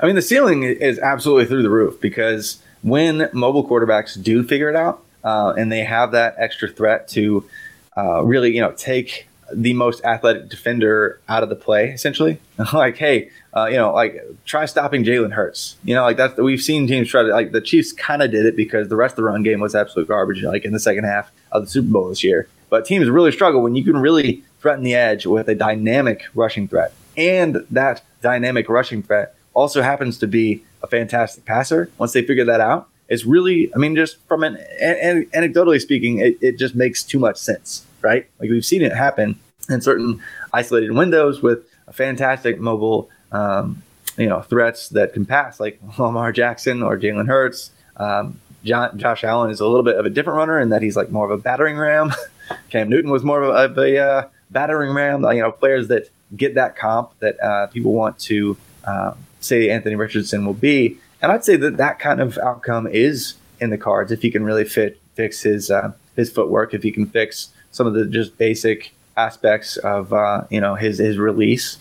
I 0.00 0.06
mean, 0.06 0.14
the 0.14 0.22
ceiling 0.22 0.64
is 0.64 0.98
absolutely 0.98 1.46
through 1.46 1.62
the 1.62 1.70
roof 1.70 2.00
because 2.00 2.60
when 2.82 3.30
mobile 3.32 3.66
quarterbacks 3.66 4.20
do 4.22 4.42
figure 4.42 4.68
it 4.68 4.76
out 4.76 5.02
uh, 5.24 5.54
and 5.56 5.70
they 5.70 5.84
have 5.84 6.12
that 6.12 6.34
extra 6.38 6.68
threat 6.68 7.08
to 7.08 7.48
uh, 7.96 8.22
really, 8.22 8.54
you 8.54 8.60
know, 8.60 8.72
take 8.72 9.28
the 9.54 9.72
most 9.74 10.04
athletic 10.04 10.48
defender 10.48 11.20
out 11.28 11.42
of 11.42 11.48
the 11.48 11.56
play, 11.56 11.90
essentially. 11.90 12.38
like, 12.72 12.96
hey, 12.96 13.30
uh, 13.54 13.66
you 13.66 13.76
know, 13.76 13.92
like 13.92 14.20
try 14.44 14.64
stopping 14.64 15.04
Jalen 15.04 15.32
Hurts. 15.32 15.76
You 15.84 15.94
know, 15.94 16.02
like 16.02 16.16
that's 16.16 16.38
we've 16.38 16.62
seen 16.62 16.86
teams 16.86 17.08
try 17.08 17.22
to 17.22 17.28
like 17.28 17.52
the 17.52 17.60
Chiefs 17.60 17.92
kind 17.92 18.22
of 18.22 18.30
did 18.30 18.46
it 18.46 18.56
because 18.56 18.88
the 18.88 18.96
rest 18.96 19.12
of 19.12 19.16
the 19.16 19.24
run 19.24 19.42
game 19.42 19.60
was 19.60 19.74
absolute 19.74 20.08
garbage. 20.08 20.42
Like 20.42 20.64
in 20.64 20.72
the 20.72 20.80
second 20.80 21.04
half 21.04 21.30
of 21.50 21.64
the 21.64 21.70
Super 21.70 21.88
Bowl 21.88 22.08
this 22.08 22.24
year, 22.24 22.48
but 22.70 22.84
teams 22.84 23.08
really 23.08 23.32
struggle 23.32 23.62
when 23.62 23.74
you 23.74 23.84
can 23.84 23.96
really 23.96 24.42
threaten 24.60 24.84
the 24.84 24.94
edge 24.94 25.26
with 25.26 25.48
a 25.48 25.54
dynamic 25.54 26.24
rushing 26.34 26.66
threat, 26.66 26.92
and 27.16 27.66
that 27.70 28.02
dynamic 28.22 28.68
rushing 28.68 29.02
threat 29.02 29.34
also 29.54 29.82
happens 29.82 30.18
to 30.18 30.26
be 30.26 30.64
a 30.82 30.86
fantastic 30.86 31.44
passer. 31.44 31.90
Once 31.98 32.12
they 32.12 32.22
figure 32.22 32.44
that 32.44 32.60
out, 32.60 32.88
it's 33.12 33.26
really, 33.26 33.70
I 33.74 33.78
mean, 33.78 33.94
just 33.94 34.16
from 34.26 34.42
an, 34.42 34.56
an 34.80 35.26
anecdotally 35.34 35.80
speaking, 35.80 36.18
it, 36.18 36.38
it 36.40 36.58
just 36.58 36.74
makes 36.74 37.02
too 37.02 37.18
much 37.18 37.36
sense, 37.36 37.84
right? 38.00 38.26
Like 38.40 38.48
we've 38.48 38.64
seen 38.64 38.80
it 38.80 38.92
happen 38.92 39.38
in 39.68 39.82
certain 39.82 40.22
isolated 40.50 40.92
windows 40.92 41.42
with 41.42 41.66
fantastic 41.92 42.58
mobile 42.58 43.10
um, 43.30 43.82
you 44.16 44.26
know 44.26 44.40
threats 44.40 44.88
that 44.90 45.12
can 45.12 45.26
pass, 45.26 45.60
like 45.60 45.78
Lamar 45.98 46.32
Jackson 46.32 46.82
or 46.82 46.98
Jalen 46.98 47.26
Hurts. 47.26 47.70
Um, 47.98 48.40
John, 48.64 48.98
Josh 48.98 49.24
Allen 49.24 49.50
is 49.50 49.60
a 49.60 49.66
little 49.66 49.82
bit 49.82 49.96
of 49.96 50.06
a 50.06 50.10
different 50.10 50.38
runner 50.38 50.58
in 50.58 50.70
that 50.70 50.80
he's 50.80 50.96
like 50.96 51.10
more 51.10 51.26
of 51.26 51.30
a 51.32 51.36
battering 51.36 51.76
ram. 51.76 52.12
Cam 52.70 52.88
Newton 52.88 53.10
was 53.10 53.22
more 53.22 53.42
of 53.42 53.50
a, 53.50 53.72
of 53.72 53.78
a 53.78 53.98
uh, 53.98 54.28
battering 54.50 54.94
ram. 54.94 55.22
You 55.24 55.42
know, 55.42 55.52
players 55.52 55.88
that 55.88 56.08
get 56.34 56.54
that 56.54 56.76
comp 56.76 57.18
that 57.18 57.38
uh, 57.42 57.66
people 57.66 57.92
want 57.92 58.18
to 58.20 58.56
uh, 58.84 59.12
say 59.40 59.68
Anthony 59.68 59.96
Richardson 59.96 60.46
will 60.46 60.54
be. 60.54 60.96
And 61.22 61.30
I'd 61.30 61.44
say 61.44 61.56
that 61.56 61.76
that 61.76 62.00
kind 62.00 62.20
of 62.20 62.36
outcome 62.38 62.86
is 62.88 63.34
in 63.60 63.70
the 63.70 63.78
cards 63.78 64.10
if 64.10 64.20
he 64.22 64.30
can 64.30 64.44
really 64.44 64.64
fit 64.64 65.00
fix 65.14 65.42
his 65.42 65.70
uh, 65.70 65.92
his 66.16 66.30
footwork, 66.30 66.74
if 66.74 66.82
he 66.82 66.90
can 66.90 67.06
fix 67.06 67.48
some 67.70 67.86
of 67.86 67.94
the 67.94 68.04
just 68.04 68.36
basic 68.36 68.92
aspects 69.16 69.76
of 69.78 70.12
uh, 70.12 70.42
you 70.50 70.60
know 70.60 70.74
his 70.74 70.98
his 70.98 71.18
release. 71.18 71.78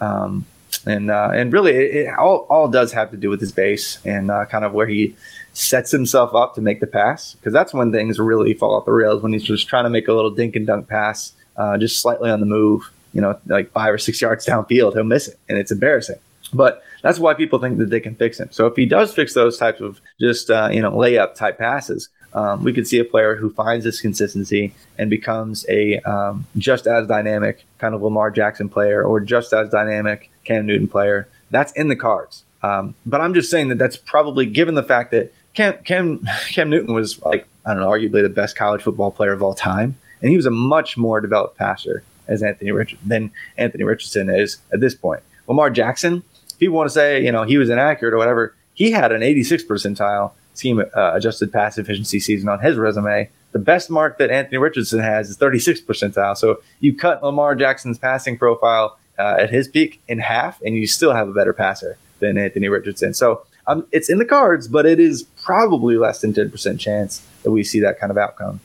Um, 0.00 0.44
and 0.86 1.10
uh, 1.10 1.30
and 1.32 1.52
really, 1.52 1.72
it, 1.72 1.94
it, 1.94 2.18
all 2.18 2.46
all 2.50 2.68
does 2.68 2.92
have 2.92 3.10
to 3.12 3.16
do 3.16 3.30
with 3.30 3.40
his 3.40 3.52
base 3.52 3.98
and 4.04 4.30
uh, 4.30 4.44
kind 4.46 4.64
of 4.64 4.72
where 4.72 4.86
he 4.86 5.14
sets 5.52 5.90
himself 5.90 6.34
up 6.34 6.54
to 6.54 6.60
make 6.60 6.80
the 6.80 6.86
pass 6.86 7.34
because 7.34 7.52
that's 7.52 7.74
when 7.74 7.92
things 7.92 8.18
really 8.18 8.54
fall 8.54 8.74
off 8.74 8.84
the 8.84 8.92
rails 8.92 9.22
when 9.22 9.32
he's 9.32 9.42
just 9.42 9.68
trying 9.68 9.84
to 9.84 9.90
make 9.90 10.08
a 10.08 10.12
little 10.12 10.30
dink 10.30 10.56
and 10.56 10.66
dunk 10.66 10.88
pass, 10.88 11.32
uh, 11.56 11.76
just 11.76 12.00
slightly 12.00 12.30
on 12.30 12.40
the 12.40 12.46
move, 12.46 12.90
you 13.12 13.20
know, 13.20 13.38
like 13.46 13.70
five 13.72 13.92
or 13.92 13.98
six 13.98 14.20
yards 14.20 14.46
downfield, 14.46 14.94
he'll 14.94 15.04
miss 15.04 15.28
it, 15.28 15.38
and 15.48 15.58
it's 15.58 15.70
embarrassing. 15.70 16.18
But 16.52 16.82
that's 17.02 17.18
why 17.18 17.34
people 17.34 17.58
think 17.58 17.78
that 17.78 17.90
they 17.90 18.00
can 18.00 18.14
fix 18.14 18.38
him. 18.38 18.48
So 18.50 18.66
if 18.66 18.76
he 18.76 18.86
does 18.86 19.14
fix 19.14 19.34
those 19.34 19.58
types 19.58 19.80
of 19.80 20.00
just 20.20 20.50
uh, 20.50 20.68
you 20.72 20.82
know 20.82 20.90
layup 20.90 21.34
type 21.34 21.58
passes, 21.58 22.08
um, 22.32 22.62
we 22.62 22.72
could 22.72 22.86
see 22.86 22.98
a 22.98 23.04
player 23.04 23.36
who 23.36 23.50
finds 23.50 23.84
this 23.84 24.00
consistency 24.00 24.72
and 24.98 25.10
becomes 25.10 25.66
a 25.68 25.98
um, 26.00 26.46
just 26.58 26.86
as 26.86 27.06
dynamic 27.06 27.64
kind 27.78 27.94
of 27.94 28.02
Lamar 28.02 28.30
Jackson 28.30 28.68
player 28.68 29.02
or 29.02 29.20
just 29.20 29.52
as 29.52 29.70
dynamic 29.70 30.30
Cam 30.44 30.66
Newton 30.66 30.88
player. 30.88 31.28
That's 31.50 31.72
in 31.72 31.88
the 31.88 31.96
cards. 31.96 32.44
Um, 32.62 32.94
but 33.06 33.20
I'm 33.20 33.34
just 33.34 33.50
saying 33.50 33.68
that 33.68 33.78
that's 33.78 33.96
probably 33.96 34.46
given 34.46 34.74
the 34.74 34.82
fact 34.82 35.10
that 35.12 35.32
Cam, 35.54 35.78
Cam 35.84 36.26
Cam 36.50 36.70
Newton 36.70 36.94
was 36.94 37.20
like 37.22 37.46
I 37.66 37.74
don't 37.74 37.82
know, 37.82 37.88
arguably 37.88 38.22
the 38.22 38.28
best 38.28 38.56
college 38.56 38.82
football 38.82 39.10
player 39.10 39.32
of 39.32 39.42
all 39.42 39.54
time, 39.54 39.96
and 40.22 40.30
he 40.30 40.36
was 40.36 40.46
a 40.46 40.50
much 40.50 40.96
more 40.96 41.20
developed 41.20 41.58
passer 41.58 42.02
as 42.28 42.42
Anthony 42.42 42.70
Richard 42.70 42.98
than 43.04 43.30
Anthony 43.58 43.84
Richardson 43.84 44.30
is 44.30 44.58
at 44.72 44.80
this 44.80 44.94
point. 44.94 45.22
Lamar 45.48 45.68
Jackson, 45.68 46.22
people 46.60 46.76
want 46.76 46.88
to 46.88 46.94
say 46.94 47.24
you 47.24 47.32
know 47.32 47.42
he 47.42 47.58
was 47.58 47.68
inaccurate 47.68 48.14
or 48.14 48.18
whatever. 48.18 48.54
He 48.74 48.92
had 48.92 49.10
an 49.10 49.22
86 49.22 49.64
percentile 49.64 50.32
scheme 50.54 50.78
uh, 50.78 51.12
adjusted 51.14 51.52
pass 51.52 51.78
efficiency 51.78 52.20
season 52.20 52.48
on 52.48 52.60
his 52.60 52.76
resume. 52.76 53.28
The 53.52 53.58
best 53.58 53.90
mark 53.90 54.18
that 54.18 54.30
Anthony 54.30 54.58
Richardson 54.58 55.00
has 55.00 55.28
is 55.28 55.36
36 55.36 55.80
percentile. 55.80 56.36
So 56.36 56.62
you 56.78 56.96
cut 56.96 57.22
Lamar 57.22 57.56
Jackson's 57.56 57.98
passing 57.98 58.38
profile 58.38 58.96
uh, 59.18 59.36
at 59.40 59.50
his 59.50 59.66
peak 59.66 60.00
in 60.06 60.20
half, 60.20 60.62
and 60.62 60.76
you 60.76 60.86
still 60.86 61.12
have 61.12 61.28
a 61.28 61.32
better 61.32 61.52
passer 61.52 61.98
than 62.20 62.38
Anthony 62.38 62.68
Richardson. 62.68 63.12
So 63.12 63.44
um, 63.66 63.86
it's 63.92 64.08
in 64.08 64.18
the 64.18 64.24
cards, 64.24 64.68
but 64.68 64.86
it 64.86 65.00
is 65.00 65.24
probably 65.42 65.96
less 65.96 66.20
than 66.20 66.32
10% 66.32 66.78
chance 66.78 67.26
that 67.42 67.50
we 67.50 67.64
see 67.64 67.80
that 67.80 67.98
kind 67.98 68.10
of 68.10 68.18
outcome. 68.18 68.60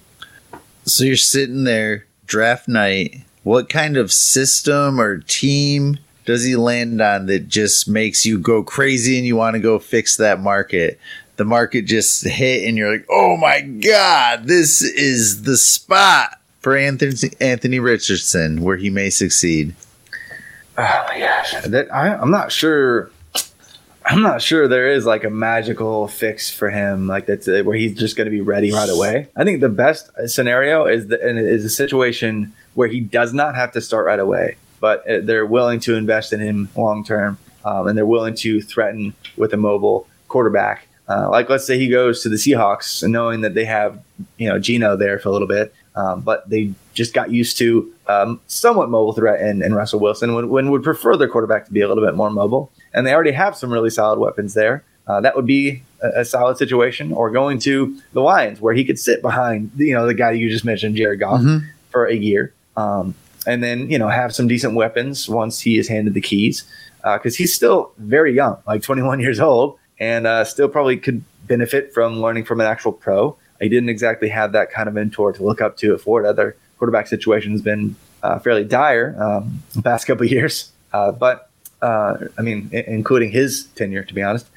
So 0.85 1.03
you're 1.03 1.15
sitting 1.15 1.63
there, 1.63 2.05
draft 2.25 2.67
night. 2.67 3.21
What 3.43 3.69
kind 3.69 3.97
of 3.97 4.11
system 4.11 4.99
or 4.99 5.19
team 5.19 5.97
does 6.25 6.43
he 6.43 6.55
land 6.55 7.01
on 7.01 7.27
that 7.27 7.47
just 7.47 7.87
makes 7.87 8.25
you 8.25 8.39
go 8.39 8.63
crazy 8.63 9.17
and 9.17 9.25
you 9.25 9.35
want 9.35 9.55
to 9.55 9.59
go 9.59 9.79
fix 9.79 10.17
that 10.17 10.39
market? 10.39 10.99
the 11.37 11.45
market 11.45 11.83
just 11.83 12.25
hit 12.25 12.67
and 12.67 12.77
you're 12.77 12.91
like, 12.91 13.05
oh 13.09 13.37
my 13.37 13.61
God, 13.61 14.45
this 14.45 14.81
is 14.81 15.43
the 15.43 15.57
spot 15.57 16.39
for 16.59 16.77
Anthony, 16.77 17.31
Anthony 17.39 17.79
Richardson 17.79 18.61
where 18.61 18.77
he 18.77 18.89
may 18.89 19.09
succeed? 19.09 19.75
Oh 20.77 21.05
my 21.07 21.19
gosh, 21.19 21.53
that, 21.65 21.93
I, 21.93 22.15
I'm 22.15 22.31
not 22.31 22.51
sure. 22.51 23.11
I'm 24.07 24.21
not 24.21 24.39
sure 24.39 24.67
there 24.67 24.91
is 24.91 25.03
like 25.03 25.23
a 25.23 25.31
magical 25.31 26.07
fix 26.07 26.51
for 26.51 26.69
him, 26.69 27.07
like 27.07 27.25
that's 27.25 27.47
uh, 27.47 27.63
where 27.65 27.75
he's 27.75 27.97
just 27.97 28.15
going 28.15 28.25
to 28.25 28.31
be 28.31 28.41
ready 28.41 28.71
right 28.71 28.89
away. 28.89 29.29
I 29.35 29.43
think 29.43 29.61
the 29.61 29.69
best 29.69 30.11
scenario 30.27 30.85
is 30.85 31.07
the, 31.07 31.19
is 31.27 31.65
a 31.65 31.71
situation 31.71 32.53
where 32.75 32.87
he 32.87 32.99
does 32.99 33.33
not 33.33 33.55
have 33.55 33.71
to 33.71 33.81
start 33.81 34.05
right 34.05 34.19
away, 34.19 34.57
but 34.85 35.09
uh, 35.09 35.19
they're 35.23 35.47
willing 35.47 35.79
to 35.79 35.95
invest 35.95 36.31
in 36.31 36.39
him 36.39 36.69
long 36.75 37.03
term, 37.03 37.39
um, 37.63 37.87
and 37.87 37.97
they're 37.97 38.05
willing 38.05 38.35
to 38.35 38.61
threaten 38.61 39.15
with 39.35 39.51
a 39.51 39.57
mobile 39.57 40.07
quarterback. 40.27 40.87
Uh, 41.09 41.27
like 41.27 41.49
let's 41.49 41.65
say 41.65 41.79
he 41.79 41.87
goes 41.87 42.21
to 42.21 42.29
the 42.29 42.35
Seahawks, 42.35 43.01
and 43.01 43.11
knowing 43.11 43.41
that 43.41 43.55
they 43.55 43.65
have 43.65 43.99
you 44.37 44.47
know 44.47 44.59
Geno 44.59 44.95
there 44.95 45.17
for 45.17 45.29
a 45.29 45.31
little 45.31 45.47
bit, 45.47 45.73
um, 45.95 46.21
but 46.21 46.47
they 46.47 46.71
just 46.93 47.15
got 47.15 47.31
used 47.31 47.57
to 47.57 47.91
um, 48.07 48.39
somewhat 48.45 48.91
mobile 48.91 49.13
threat 49.13 49.41
and, 49.41 49.63
and 49.63 49.75
Russell 49.75 49.99
Wilson 49.99 50.35
when, 50.35 50.49
when 50.49 50.69
would 50.69 50.83
prefer 50.83 51.17
their 51.17 51.29
quarterback 51.29 51.65
to 51.65 51.73
be 51.73 51.81
a 51.81 51.87
little 51.87 52.05
bit 52.05 52.13
more 52.13 52.29
mobile. 52.29 52.71
And 52.93 53.07
they 53.07 53.13
already 53.15 53.31
have 53.31 53.57
some 53.57 53.73
really 53.73 53.89
solid 53.89 54.19
weapons 54.19 54.53
there. 54.53 54.83
Uh, 55.07 55.19
that 55.21 55.35
would 55.35 55.47
be 55.47 55.81
a, 56.03 56.21
a, 56.21 56.25
solid 56.25 56.57
situation. 56.57 57.11
Or 57.11 57.31
going 57.31 57.57
to 57.59 57.99
the 58.13 58.21
Lions 58.21 58.61
where 58.61 58.73
he 58.75 58.85
could 58.85 58.99
sit 58.99 59.21
behind, 59.23 59.71
you 59.77 59.95
know, 59.95 60.05
the 60.05 60.13
guy 60.13 60.31
you 60.31 60.49
just 60.49 60.63
mentioned, 60.63 60.95
Jared 60.95 61.19
Goff, 61.19 61.41
mm-hmm. 61.41 61.65
for 61.89 62.05
a 62.05 62.15
year. 62.15 62.53
Um, 62.77 63.15
and 63.45 63.63
then, 63.63 63.89
you 63.89 63.97
know, 63.99 64.07
have 64.09 64.33
some 64.33 64.47
decent 64.47 64.75
weapons 64.75 65.29
once 65.29 65.59
he 65.61 65.77
is 65.77 65.87
handed 65.87 66.13
the 66.13 66.21
keys. 66.21 66.63
Because 67.03 67.35
uh, 67.35 67.37
he's 67.37 67.53
still 67.53 67.91
very 67.97 68.33
young, 68.33 68.57
like 68.65 68.81
21 68.81 69.19
years 69.25 69.39
old, 69.39 69.77
and 69.99 70.25
uh, 70.25 70.43
still 70.43 70.67
probably 70.67 70.97
could 70.97 71.23
benefit 71.45 71.93
from 71.93 72.19
learning 72.19 72.45
from 72.45 72.59
an 72.59 72.65
actual 72.67 72.91
pro. 72.91 73.37
I 73.61 73.67
didn't 73.67 73.89
exactly 73.89 74.27
have 74.29 74.53
that 74.53 74.71
kind 74.71 74.87
of 74.89 74.95
mentor 74.95 75.31
to 75.33 75.43
look 75.43 75.61
up 75.61 75.77
to 75.77 75.93
at 75.93 76.01
Ford. 76.01 76.25
Other 76.25 76.55
quarterback 76.79 77.07
situation 77.07 77.51
has 77.51 77.61
been 77.61 77.95
uh, 78.23 78.39
fairly 78.39 78.63
dire 78.63 79.15
um, 79.21 79.61
the 79.75 79.81
past 79.83 80.07
couple 80.07 80.25
years. 80.37 80.71
Uh, 80.91 81.11
but 81.11 81.49
uh, 81.81 82.17
I 82.37 82.41
mean, 82.41 82.69
I- 82.73 82.85
including 82.87 83.31
his 83.31 83.65
tenure, 83.75 84.03
to 84.03 84.13
be 84.13 84.23
honest. 84.23 84.47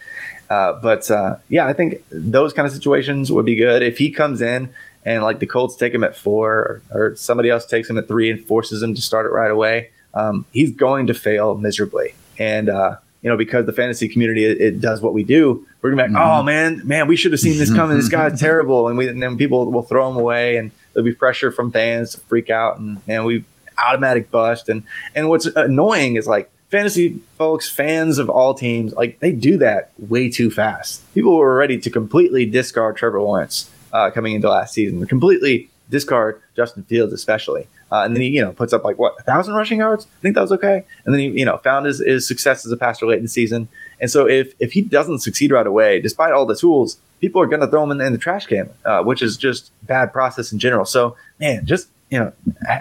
Uh, 0.48 0.72
but 0.80 1.10
yeah, 1.50 1.66
I 1.66 1.74
think 1.74 2.02
those 2.10 2.54
kind 2.54 2.66
of 2.66 2.72
situations 2.72 3.30
would 3.30 3.44
be 3.44 3.56
good 3.56 3.82
if 3.82 3.98
he 3.98 4.10
comes 4.10 4.40
in 4.40 4.70
and 5.04 5.22
like 5.22 5.38
the 5.38 5.46
Colts 5.46 5.76
take 5.76 5.94
him 5.94 6.04
at 6.04 6.16
four, 6.16 6.52
or, 6.52 6.82
or 6.92 7.16
somebody 7.16 7.50
else 7.50 7.66
takes 7.66 7.88
him 7.88 7.98
at 7.98 8.08
three 8.08 8.30
and 8.30 8.44
forces 8.44 8.82
him 8.82 8.94
to 8.94 9.00
start 9.00 9.26
it 9.26 9.30
right 9.30 9.50
away. 9.50 9.90
Um, 10.14 10.46
he's 10.52 10.72
going 10.72 11.06
to 11.08 11.14
fail 11.14 11.56
miserably, 11.56 12.14
and 12.38 12.68
uh, 12.68 12.96
you 13.22 13.30
know 13.30 13.36
because 13.36 13.66
the 13.66 13.72
fantasy 13.72 14.08
community 14.08 14.44
it, 14.44 14.60
it 14.60 14.80
does 14.80 15.00
what 15.00 15.14
we 15.14 15.24
do. 15.24 15.66
We're 15.80 15.90
gonna 15.90 16.08
be 16.08 16.12
like, 16.12 16.20
mm-hmm. 16.20 16.40
oh 16.40 16.42
man, 16.42 16.82
man, 16.84 17.06
we 17.06 17.16
should 17.16 17.32
have 17.32 17.40
seen 17.40 17.58
this 17.58 17.72
coming. 17.72 17.96
this 17.96 18.08
guy's 18.08 18.40
terrible, 18.40 18.88
and 18.88 18.98
we 18.98 19.08
and 19.08 19.22
then 19.22 19.36
people 19.36 19.70
will 19.70 19.82
throw 19.82 20.10
him 20.10 20.16
away 20.16 20.56
and 20.56 20.72
there'll 20.98 21.04
be 21.04 21.14
pressure 21.14 21.52
from 21.52 21.70
fans 21.70 22.10
to 22.10 22.20
freak 22.22 22.50
out 22.50 22.80
and 22.80 23.06
man 23.06 23.22
we 23.22 23.44
automatic 23.78 24.32
bust 24.32 24.68
and 24.68 24.82
and 25.14 25.28
what's 25.28 25.46
annoying 25.46 26.16
is 26.16 26.26
like 26.26 26.50
fantasy 26.70 27.20
folks 27.36 27.70
fans 27.70 28.18
of 28.18 28.28
all 28.28 28.52
teams 28.52 28.92
like 28.94 29.20
they 29.20 29.30
do 29.30 29.56
that 29.56 29.92
way 29.98 30.28
too 30.28 30.50
fast 30.50 31.02
people 31.14 31.36
were 31.36 31.54
ready 31.54 31.78
to 31.78 31.88
completely 31.88 32.44
discard 32.44 32.96
trevor 32.96 33.20
lawrence 33.20 33.70
uh, 33.92 34.10
coming 34.10 34.34
into 34.34 34.48
last 34.48 34.74
season 34.74 35.04
completely 35.06 35.68
discard 35.90 36.40
justin 36.56 36.82
fields 36.84 37.12
especially 37.12 37.66
uh, 37.90 38.02
and 38.02 38.14
then 38.14 38.22
he 38.22 38.28
you 38.28 38.42
know 38.42 38.52
puts 38.52 38.72
up 38.72 38.84
like 38.84 38.98
what 38.98 39.14
a 39.18 39.22
thousand 39.22 39.54
rushing 39.54 39.78
yards 39.78 40.06
i 40.18 40.20
think 40.20 40.34
that 40.34 40.42
was 40.42 40.52
okay 40.52 40.84
and 41.04 41.14
then 41.14 41.20
he 41.20 41.28
you 41.28 41.44
know 41.44 41.56
found 41.58 41.86
his, 41.86 41.98
his 42.00 42.26
success 42.26 42.66
as 42.66 42.72
a 42.72 42.76
passer 42.76 43.06
late 43.06 43.18
in 43.18 43.24
the 43.24 43.28
season 43.28 43.68
and 44.00 44.10
so 44.10 44.28
if 44.28 44.52
if 44.58 44.72
he 44.72 44.82
doesn't 44.82 45.20
succeed 45.20 45.50
right 45.50 45.66
away 45.66 46.00
despite 46.00 46.32
all 46.32 46.46
the 46.46 46.56
tools 46.56 46.98
people 47.20 47.40
are 47.40 47.46
going 47.46 47.60
to 47.60 47.66
throw 47.66 47.82
him 47.82 47.90
in, 47.90 48.00
in 48.00 48.12
the 48.12 48.18
trash 48.18 48.46
can, 48.46 48.70
uh, 48.84 49.02
which 49.02 49.22
is 49.22 49.36
just 49.36 49.70
bad 49.86 50.12
process 50.12 50.52
in 50.52 50.58
general. 50.58 50.84
So, 50.84 51.16
man, 51.38 51.66
just 51.66 51.88
you 52.10 52.18
know, 52.18 52.32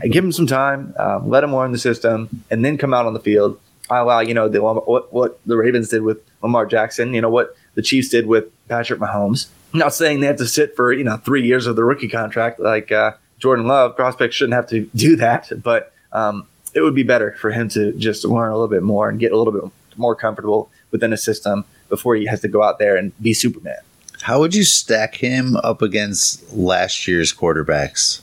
give 0.10 0.24
him 0.24 0.32
some 0.32 0.48
time, 0.48 0.94
um, 0.98 1.30
let 1.30 1.44
him 1.44 1.54
learn 1.54 1.72
the 1.72 1.78
system, 1.78 2.44
and 2.50 2.64
then 2.64 2.78
come 2.78 2.94
out 2.94 3.06
on 3.06 3.14
the 3.14 3.20
field. 3.20 3.60
I 3.90 4.00
allow 4.00 4.20
you 4.20 4.34
know 4.34 4.50
the, 4.50 4.62
what 4.62 5.14
what 5.14 5.40
the 5.46 5.58
Ravens 5.58 5.90
did 5.90 6.02
with 6.02 6.20
Lamar 6.42 6.66
Jackson, 6.66 7.14
you 7.14 7.22
know 7.22 7.30
what 7.30 7.56
the 7.76 7.82
Chiefs 7.82 8.10
did 8.10 8.26
with 8.26 8.46
Patrick 8.68 9.00
Mahomes. 9.00 9.48
I'm 9.74 9.80
not 9.80 9.94
saying 9.94 10.20
they 10.20 10.28
have 10.28 10.38
to 10.38 10.48
sit 10.48 10.76
for 10.76 10.94
you 10.94 11.04
know 11.04 11.18
three 11.18 11.46
years 11.46 11.68
of 11.68 11.76
the 11.76 11.84
rookie 11.84 12.08
contract 12.08 12.60
like 12.60 12.92
uh, 12.92 13.14
Jordan 13.40 13.68
Love. 13.68 13.96
Prospects 13.96 14.36
shouldn't 14.36 14.56
have 14.56 14.68
to 14.70 14.90
do 14.96 15.16
that, 15.18 15.52
but 15.62 15.94
um, 16.12 16.48
it 16.74 16.82
would 16.82 16.96
be 16.96 17.04
better 17.04 17.36
for 17.40 17.52
him 17.52 17.70
to 17.70 17.94
just 17.94 18.26
learn 18.26 18.50
a 18.50 18.54
little 18.54 18.68
bit 18.68 18.84
more 18.84 19.10
and 19.10 19.20
get 19.20 19.32
a 19.32 19.38
little 19.38 19.54
bit 19.54 19.72
more 19.98 20.16
comfortable 20.16 20.70
within 20.92 21.12
a 21.12 21.18
system 21.18 21.66
before 21.90 22.16
he 22.16 22.26
has 22.26 22.42
to 22.42 22.48
go 22.48 22.64
out 22.64 22.80
there 22.80 22.96
and 22.96 23.18
be 23.22 23.34
Superman. 23.34 23.78
How 24.22 24.40
would 24.40 24.56
you 24.56 24.64
stack 24.64 25.16
him 25.16 25.56
up 25.58 25.82
against 25.82 26.52
last 26.54 27.08
year's 27.08 27.34
quarterbacks? 27.34 28.22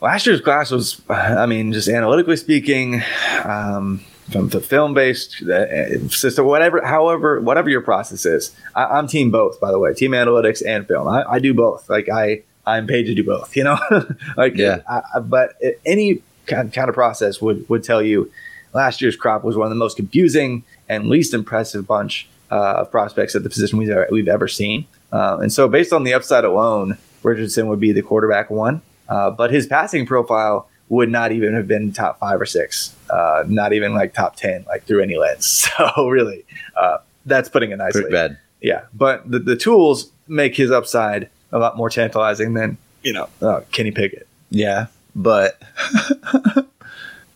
Last 0.00 0.26
year's 0.26 0.40
class 0.40 0.70
was, 0.70 1.00
I 1.08 1.46
mean, 1.46 1.72
just 1.72 1.88
analytically 1.88 2.36
speaking, 2.36 3.02
um, 3.44 4.04
from 4.30 4.48
the 4.48 4.60
film 4.60 4.94
based 4.94 5.42
uh, 5.42 6.08
system, 6.08 6.46
whatever, 6.46 6.84
however, 6.84 7.40
whatever 7.40 7.68
your 7.68 7.80
process 7.80 8.26
is. 8.26 8.54
I, 8.74 8.98
am 8.98 9.06
team 9.06 9.30
both, 9.30 9.60
by 9.60 9.70
the 9.70 9.78
way, 9.78 9.94
team 9.94 10.12
analytics 10.12 10.62
and 10.66 10.86
film. 10.86 11.08
I, 11.08 11.24
I, 11.24 11.38
do 11.38 11.54
both. 11.54 11.88
Like 11.88 12.08
I, 12.08 12.42
I'm 12.66 12.86
paid 12.86 13.04
to 13.04 13.14
do 13.14 13.24
both. 13.24 13.56
You 13.56 13.64
know, 13.64 13.78
like 14.36 14.56
yeah. 14.56 14.80
I, 14.88 15.20
but 15.20 15.54
any 15.86 16.22
kind 16.46 16.76
of 16.76 16.94
process 16.94 17.40
would 17.40 17.68
would 17.68 17.84
tell 17.84 18.02
you 18.02 18.30
last 18.72 19.00
year's 19.00 19.16
crop 19.16 19.44
was 19.44 19.56
one 19.56 19.66
of 19.66 19.70
the 19.70 19.76
most 19.76 19.96
confusing 19.96 20.64
and 20.88 21.06
least 21.06 21.34
impressive 21.34 21.86
bunch 21.86 22.28
uh, 22.50 22.74
of 22.78 22.90
prospects 22.90 23.34
at 23.34 23.42
the 23.42 23.50
position 23.50 23.78
we've 23.78 23.90
ever, 23.90 24.08
we've 24.10 24.28
ever 24.28 24.48
seen. 24.48 24.86
Uh, 25.12 25.38
and 25.40 25.52
so, 25.52 25.68
based 25.68 25.92
on 25.92 26.04
the 26.04 26.14
upside 26.14 26.44
alone, 26.44 26.98
Richardson 27.22 27.68
would 27.68 27.80
be 27.80 27.92
the 27.92 28.02
quarterback 28.02 28.50
one. 28.50 28.82
Uh, 29.08 29.30
but 29.30 29.50
his 29.50 29.66
passing 29.66 30.04
profile 30.04 30.67
would 30.88 31.10
not 31.10 31.32
even 31.32 31.54
have 31.54 31.68
been 31.68 31.92
top 31.92 32.18
five 32.18 32.40
or 32.40 32.46
six, 32.46 32.94
uh, 33.10 33.44
not 33.46 33.72
even 33.72 33.94
like 33.94 34.14
top 34.14 34.36
10, 34.36 34.64
like 34.66 34.84
through 34.84 35.02
any 35.02 35.16
lens. 35.16 35.66
So, 35.78 36.08
really, 36.08 36.44
uh, 36.76 36.98
that's 37.24 37.48
putting 37.48 37.70
it 37.70 37.76
nicely. 37.76 38.02
Pretty 38.02 38.14
bad. 38.14 38.38
Yeah. 38.60 38.86
But 38.92 39.30
the, 39.30 39.38
the 39.38 39.54
tools 39.54 40.10
make 40.26 40.56
his 40.56 40.70
upside 40.70 41.30
a 41.52 41.58
lot 41.58 41.76
more 41.76 41.88
tantalizing 41.88 42.54
than, 42.54 42.78
you 43.02 43.12
know, 43.12 43.28
uh, 43.40 43.60
Kenny 43.70 43.92
Pickett. 43.92 44.26
Yeah. 44.50 44.86
But. 45.14 45.62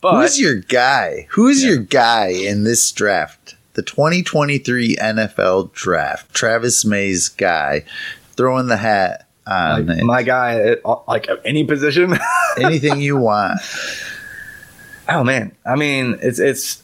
but 0.01 0.21
who's 0.21 0.41
your 0.41 0.57
guy? 0.57 1.29
Who's 1.31 1.63
yeah. 1.63 1.71
your 1.71 1.79
guy 1.79 2.29
in 2.29 2.65
this 2.65 2.91
draft? 2.91 3.55
the 3.75 3.83
2023 3.83 4.97
NFL 4.97 5.73
draft. 5.73 6.33
Travis 6.35 6.85
May's 6.85 7.29
guy 7.29 7.85
throwing 8.37 8.67
the 8.67 8.77
hat 8.77 9.27
on 9.47 9.87
like 9.87 10.03
my 10.03 10.23
guy 10.23 10.61
uh, 10.61 10.73
at 10.73 11.09
like 11.09 11.29
any 11.45 11.65
position, 11.65 12.17
anything 12.61 13.01
you 13.01 13.17
want. 13.17 13.61
Oh 15.09 15.25
man, 15.25 15.53
I 15.67 15.77
mean 15.77 16.19
it's 16.21 16.39
it's. 16.39 16.83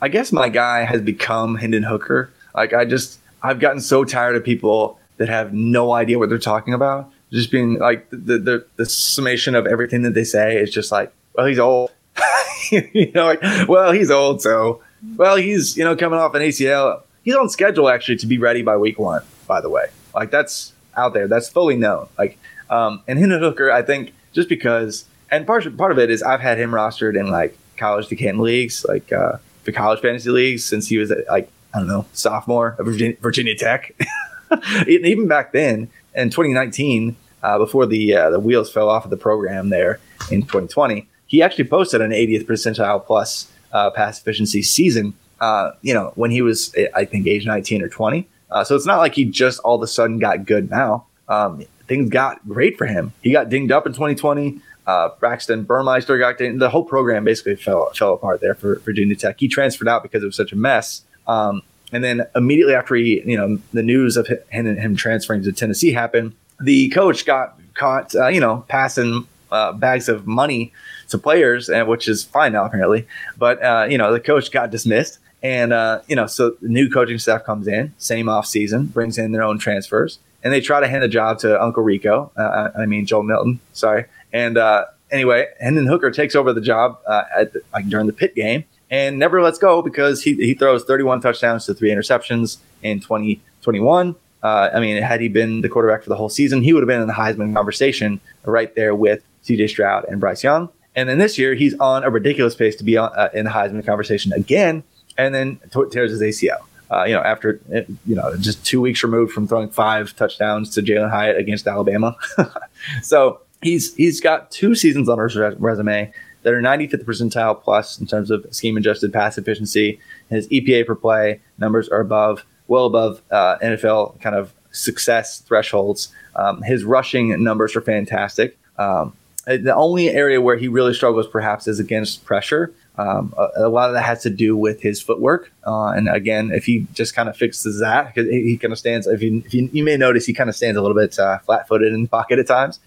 I 0.00 0.08
guess 0.08 0.30
my 0.30 0.48
guy 0.48 0.84
has 0.84 1.00
become 1.00 1.56
Hendon 1.56 1.82
Hooker. 1.82 2.30
Like 2.54 2.72
I 2.72 2.84
just 2.84 3.18
I've 3.42 3.60
gotten 3.60 3.80
so 3.80 4.04
tired 4.04 4.36
of 4.36 4.44
people 4.44 4.98
that 5.18 5.28
have 5.28 5.52
no 5.52 5.92
idea 5.92 6.18
what 6.18 6.28
they're 6.28 6.38
talking 6.38 6.74
about. 6.74 7.10
Just 7.32 7.50
being 7.50 7.78
like 7.78 8.08
the 8.10 8.38
the, 8.38 8.66
the 8.76 8.86
summation 8.86 9.54
of 9.54 9.66
everything 9.66 10.02
that 10.02 10.14
they 10.14 10.24
say 10.24 10.56
is 10.56 10.70
just 10.70 10.92
like, 10.92 11.12
well, 11.34 11.46
he's 11.46 11.58
old. 11.58 11.90
you 12.70 13.12
know, 13.14 13.26
like, 13.26 13.68
well, 13.68 13.92
he's 13.92 14.10
old, 14.10 14.40
so 14.40 14.82
well, 15.16 15.36
he's 15.36 15.76
you 15.76 15.84
know 15.84 15.96
coming 15.96 16.18
off 16.18 16.34
an 16.34 16.42
ACL. 16.42 17.02
He's 17.22 17.34
on 17.34 17.48
schedule 17.48 17.88
actually 17.88 18.16
to 18.18 18.26
be 18.26 18.38
ready 18.38 18.62
by 18.62 18.76
week 18.76 18.98
one. 18.98 19.22
By 19.46 19.60
the 19.60 19.68
way, 19.68 19.86
like 20.16 20.30
that's 20.30 20.72
out 20.96 21.14
there. 21.14 21.28
That's 21.28 21.48
fully 21.48 21.76
known. 21.76 22.08
Like, 22.18 22.38
um, 22.70 23.02
and 23.06 23.18
Hendon 23.18 23.40
Hooker, 23.40 23.70
I 23.70 23.82
think, 23.82 24.12
just 24.32 24.48
because, 24.48 25.04
and 25.30 25.46
part 25.46 25.76
part 25.76 25.92
of 25.92 25.98
it 25.98 26.10
is 26.10 26.22
I've 26.22 26.40
had 26.40 26.58
him 26.58 26.70
rostered 26.70 27.18
in 27.18 27.30
like 27.30 27.56
college 27.76 28.08
to 28.08 28.32
leagues, 28.32 28.84
like 28.88 29.12
uh, 29.12 29.38
the 29.64 29.72
college 29.72 30.00
fantasy 30.00 30.30
leagues, 30.30 30.64
since 30.64 30.88
he 30.88 30.98
was 30.98 31.12
like 31.28 31.50
I 31.74 31.78
don't 31.78 31.88
know 31.88 32.06
sophomore 32.12 32.76
at 32.78 32.84
Virginia, 32.84 33.16
Virginia 33.20 33.56
Tech. 33.56 33.94
Even 34.86 35.28
back 35.28 35.52
then 35.52 35.88
in 36.14 36.30
2019, 36.30 37.16
uh, 37.42 37.58
before 37.58 37.86
the 37.86 38.14
uh, 38.14 38.30
the 38.30 38.40
wheels 38.40 38.72
fell 38.72 38.88
off 38.88 39.04
of 39.04 39.10
the 39.10 39.16
program 39.16 39.68
there 39.68 40.00
in 40.30 40.42
2020 40.42 41.06
he 41.26 41.42
actually 41.42 41.64
posted 41.64 42.00
an 42.00 42.10
80th 42.10 42.44
percentile 42.44 43.04
plus 43.04 43.50
uh, 43.72 43.90
pass 43.90 44.20
efficiency 44.20 44.62
season. 44.62 45.14
Uh, 45.40 45.72
you 45.82 45.92
know, 45.92 46.12
when 46.14 46.30
he 46.30 46.40
was, 46.40 46.74
I 46.94 47.04
think, 47.04 47.26
age 47.26 47.44
19 47.44 47.82
or 47.82 47.88
20. 47.88 48.26
Uh, 48.50 48.64
so 48.64 48.76
it's 48.76 48.86
not 48.86 48.98
like 48.98 49.14
he 49.14 49.24
just 49.24 49.58
all 49.60 49.76
of 49.76 49.82
a 49.82 49.86
sudden 49.86 50.18
got 50.18 50.44
good 50.44 50.70
now. 50.70 51.06
Um, 51.28 51.64
things 51.88 52.10
got 52.10 52.46
great 52.48 52.78
for 52.78 52.86
him. 52.86 53.12
He 53.22 53.32
got 53.32 53.48
dinged 53.48 53.72
up 53.72 53.86
in 53.86 53.92
2020. 53.92 54.60
Uh, 54.86 55.10
Braxton 55.18 55.64
Burmeister 55.64 56.16
got 56.18 56.38
dinged. 56.38 56.60
The 56.60 56.70
whole 56.70 56.84
program 56.84 57.24
basically 57.24 57.56
fell 57.56 57.90
fell 57.94 58.14
apart 58.14 58.40
there 58.40 58.54
for 58.54 58.78
Virginia 58.80 59.16
Tech. 59.16 59.38
He 59.38 59.48
transferred 59.48 59.88
out 59.88 60.02
because 60.02 60.22
it 60.22 60.26
was 60.26 60.36
such 60.36 60.52
a 60.52 60.56
mess. 60.56 61.02
Um, 61.26 61.62
and 61.92 62.02
then 62.02 62.22
immediately 62.34 62.74
after 62.74 62.94
he, 62.94 63.22
you 63.24 63.36
know, 63.36 63.58
the 63.72 63.82
news 63.82 64.16
of 64.16 64.26
him, 64.26 64.76
him 64.76 64.96
transferring 64.96 65.42
to 65.44 65.52
Tennessee 65.52 65.92
happened, 65.92 66.34
the 66.60 66.88
coach 66.90 67.26
got 67.26 67.58
caught, 67.74 68.14
uh, 68.14 68.28
you 68.28 68.40
know, 68.40 68.64
passing 68.68 69.26
uh, 69.50 69.72
bags 69.72 70.08
of 70.08 70.26
money 70.26 70.72
to 71.08 71.18
players, 71.18 71.68
and 71.68 71.86
which 71.86 72.08
is 72.08 72.24
fine 72.24 72.52
now 72.52 72.64
apparently. 72.64 73.06
But 73.38 73.62
uh, 73.62 73.86
you 73.88 73.98
know, 73.98 74.12
the 74.12 74.20
coach 74.20 74.50
got 74.50 74.70
dismissed, 74.70 75.18
and 75.42 75.72
uh, 75.72 76.00
you 76.06 76.16
know, 76.16 76.26
so 76.26 76.50
the 76.62 76.68
new 76.68 76.90
coaching 76.90 77.18
staff 77.18 77.44
comes 77.44 77.68
in, 77.68 77.94
same 77.98 78.28
off 78.28 78.46
season, 78.46 78.86
brings 78.86 79.18
in 79.18 79.32
their 79.32 79.42
own 79.42 79.58
transfers, 79.58 80.18
and 80.42 80.52
they 80.52 80.60
try 80.60 80.80
to 80.80 80.88
hand 80.88 81.02
the 81.02 81.08
job 81.08 81.38
to 81.40 81.62
Uncle 81.62 81.82
Rico. 81.82 82.30
Uh, 82.36 82.70
I 82.76 82.86
mean 82.86 83.06
Joe 83.06 83.22
Milton, 83.22 83.60
sorry, 83.72 84.06
and 84.32 84.58
uh, 84.58 84.86
anyway, 85.10 85.48
Hendon 85.60 85.86
Hooker 85.86 86.10
takes 86.10 86.34
over 86.34 86.52
the 86.52 86.60
job 86.60 86.98
uh, 87.06 87.24
at 87.36 87.52
the, 87.52 87.62
like 87.72 87.88
during 87.88 88.06
the 88.06 88.12
Pitt 88.12 88.34
game 88.34 88.64
and 88.90 89.18
never 89.18 89.42
lets 89.42 89.58
go 89.58 89.82
because 89.82 90.22
he, 90.22 90.34
he 90.34 90.54
throws 90.54 90.84
31 90.84 91.20
touchdowns 91.20 91.66
to 91.66 91.74
three 91.74 91.90
interceptions 91.90 92.58
in 92.82 93.00
2021. 93.00 94.14
Uh, 94.42 94.70
I 94.72 94.80
mean, 94.80 95.02
had 95.02 95.20
he 95.20 95.28
been 95.28 95.60
the 95.62 95.68
quarterback 95.68 96.02
for 96.02 96.08
the 96.08 96.16
whole 96.16 96.28
season, 96.28 96.62
he 96.62 96.72
would 96.72 96.82
have 96.82 96.88
been 96.88 97.00
in 97.00 97.08
the 97.08 97.14
Heisman 97.14 97.54
conversation 97.54 98.20
right 98.44 98.72
there 98.74 98.94
with 98.94 99.24
CJ 99.44 99.70
Stroud 99.70 100.04
and 100.08 100.20
Bryce 100.20 100.44
Young. 100.44 100.68
And 100.94 101.08
then 101.08 101.18
this 101.18 101.36
year, 101.36 101.54
he's 101.54 101.74
on 101.74 102.04
a 102.04 102.10
ridiculous 102.10 102.54
pace 102.54 102.76
to 102.76 102.84
be 102.84 102.96
on, 102.96 103.10
uh, 103.16 103.28
in 103.34 103.44
the 103.44 103.50
Heisman 103.50 103.84
conversation 103.84 104.32
again, 104.32 104.84
and 105.18 105.34
then 105.34 105.60
tears 105.90 106.10
his 106.10 106.20
ACL. 106.20 106.58
Uh, 106.90 107.04
you 107.04 107.14
know, 107.14 107.22
after 107.22 107.60
you 108.06 108.14
know, 108.14 108.36
just 108.36 108.64
two 108.64 108.80
weeks 108.80 109.02
removed 109.02 109.32
from 109.32 109.48
throwing 109.48 109.68
five 109.68 110.14
touchdowns 110.14 110.70
to 110.70 110.82
Jalin 110.82 111.10
Hyatt 111.10 111.36
against 111.36 111.66
Alabama. 111.66 112.16
so 113.02 113.40
he's 113.62 113.94
he's 113.96 114.20
got 114.20 114.50
two 114.52 114.74
seasons 114.74 115.08
on 115.08 115.18
his 115.18 115.36
resume 115.36 116.12
that 116.42 116.54
are 116.54 116.60
95th 116.60 117.04
percentile 117.04 117.60
plus 117.60 117.98
in 117.98 118.06
terms 118.06 118.30
of 118.30 118.46
scheme 118.52 118.76
adjusted 118.76 119.12
pass 119.12 119.36
efficiency. 119.36 119.98
His 120.30 120.46
EPA 120.48 120.86
per 120.86 120.94
play 120.94 121.40
numbers 121.58 121.88
are 121.88 121.98
above, 121.98 122.44
well 122.68 122.86
above 122.86 123.20
uh, 123.32 123.56
NFL 123.58 124.20
kind 124.20 124.36
of 124.36 124.54
success 124.70 125.40
thresholds. 125.40 126.12
Um, 126.36 126.62
his 126.62 126.84
rushing 126.84 127.42
numbers 127.42 127.74
are 127.74 127.80
fantastic. 127.80 128.56
Um, 128.78 129.12
the 129.46 129.74
only 129.74 130.08
area 130.08 130.40
where 130.40 130.56
he 130.56 130.68
really 130.68 130.94
struggles 130.94 131.26
perhaps 131.26 131.66
is 131.66 131.80
against 131.80 132.24
pressure. 132.24 132.72
Um, 132.98 133.34
a, 133.36 133.66
a, 133.66 133.68
lot 133.68 133.90
of 133.90 133.94
that 133.94 134.04
has 134.04 134.22
to 134.22 134.30
do 134.30 134.56
with 134.56 134.80
his 134.80 135.02
footwork. 135.02 135.52
Uh, 135.66 135.88
and 135.88 136.08
again, 136.08 136.50
if 136.50 136.64
he 136.64 136.86
just 136.94 137.14
kind 137.14 137.28
of 137.28 137.36
fixes 137.36 137.80
that, 137.80 138.06
because 138.06 138.30
he, 138.30 138.42
he 138.42 138.56
kind 138.56 138.72
of 138.72 138.78
stands, 138.78 139.06
if, 139.06 139.22
you, 139.22 139.42
if 139.44 139.52
you, 139.52 139.68
you, 139.70 139.84
may 139.84 139.98
notice, 139.98 140.24
he 140.24 140.32
kind 140.32 140.48
of 140.48 140.56
stands 140.56 140.78
a 140.78 140.82
little 140.82 140.96
bit 140.96 141.18
uh, 141.18 141.38
flat 141.40 141.68
footed 141.68 141.92
in 141.92 142.02
the 142.02 142.08
pocket 142.08 142.38
at 142.38 142.46
times 142.46 142.80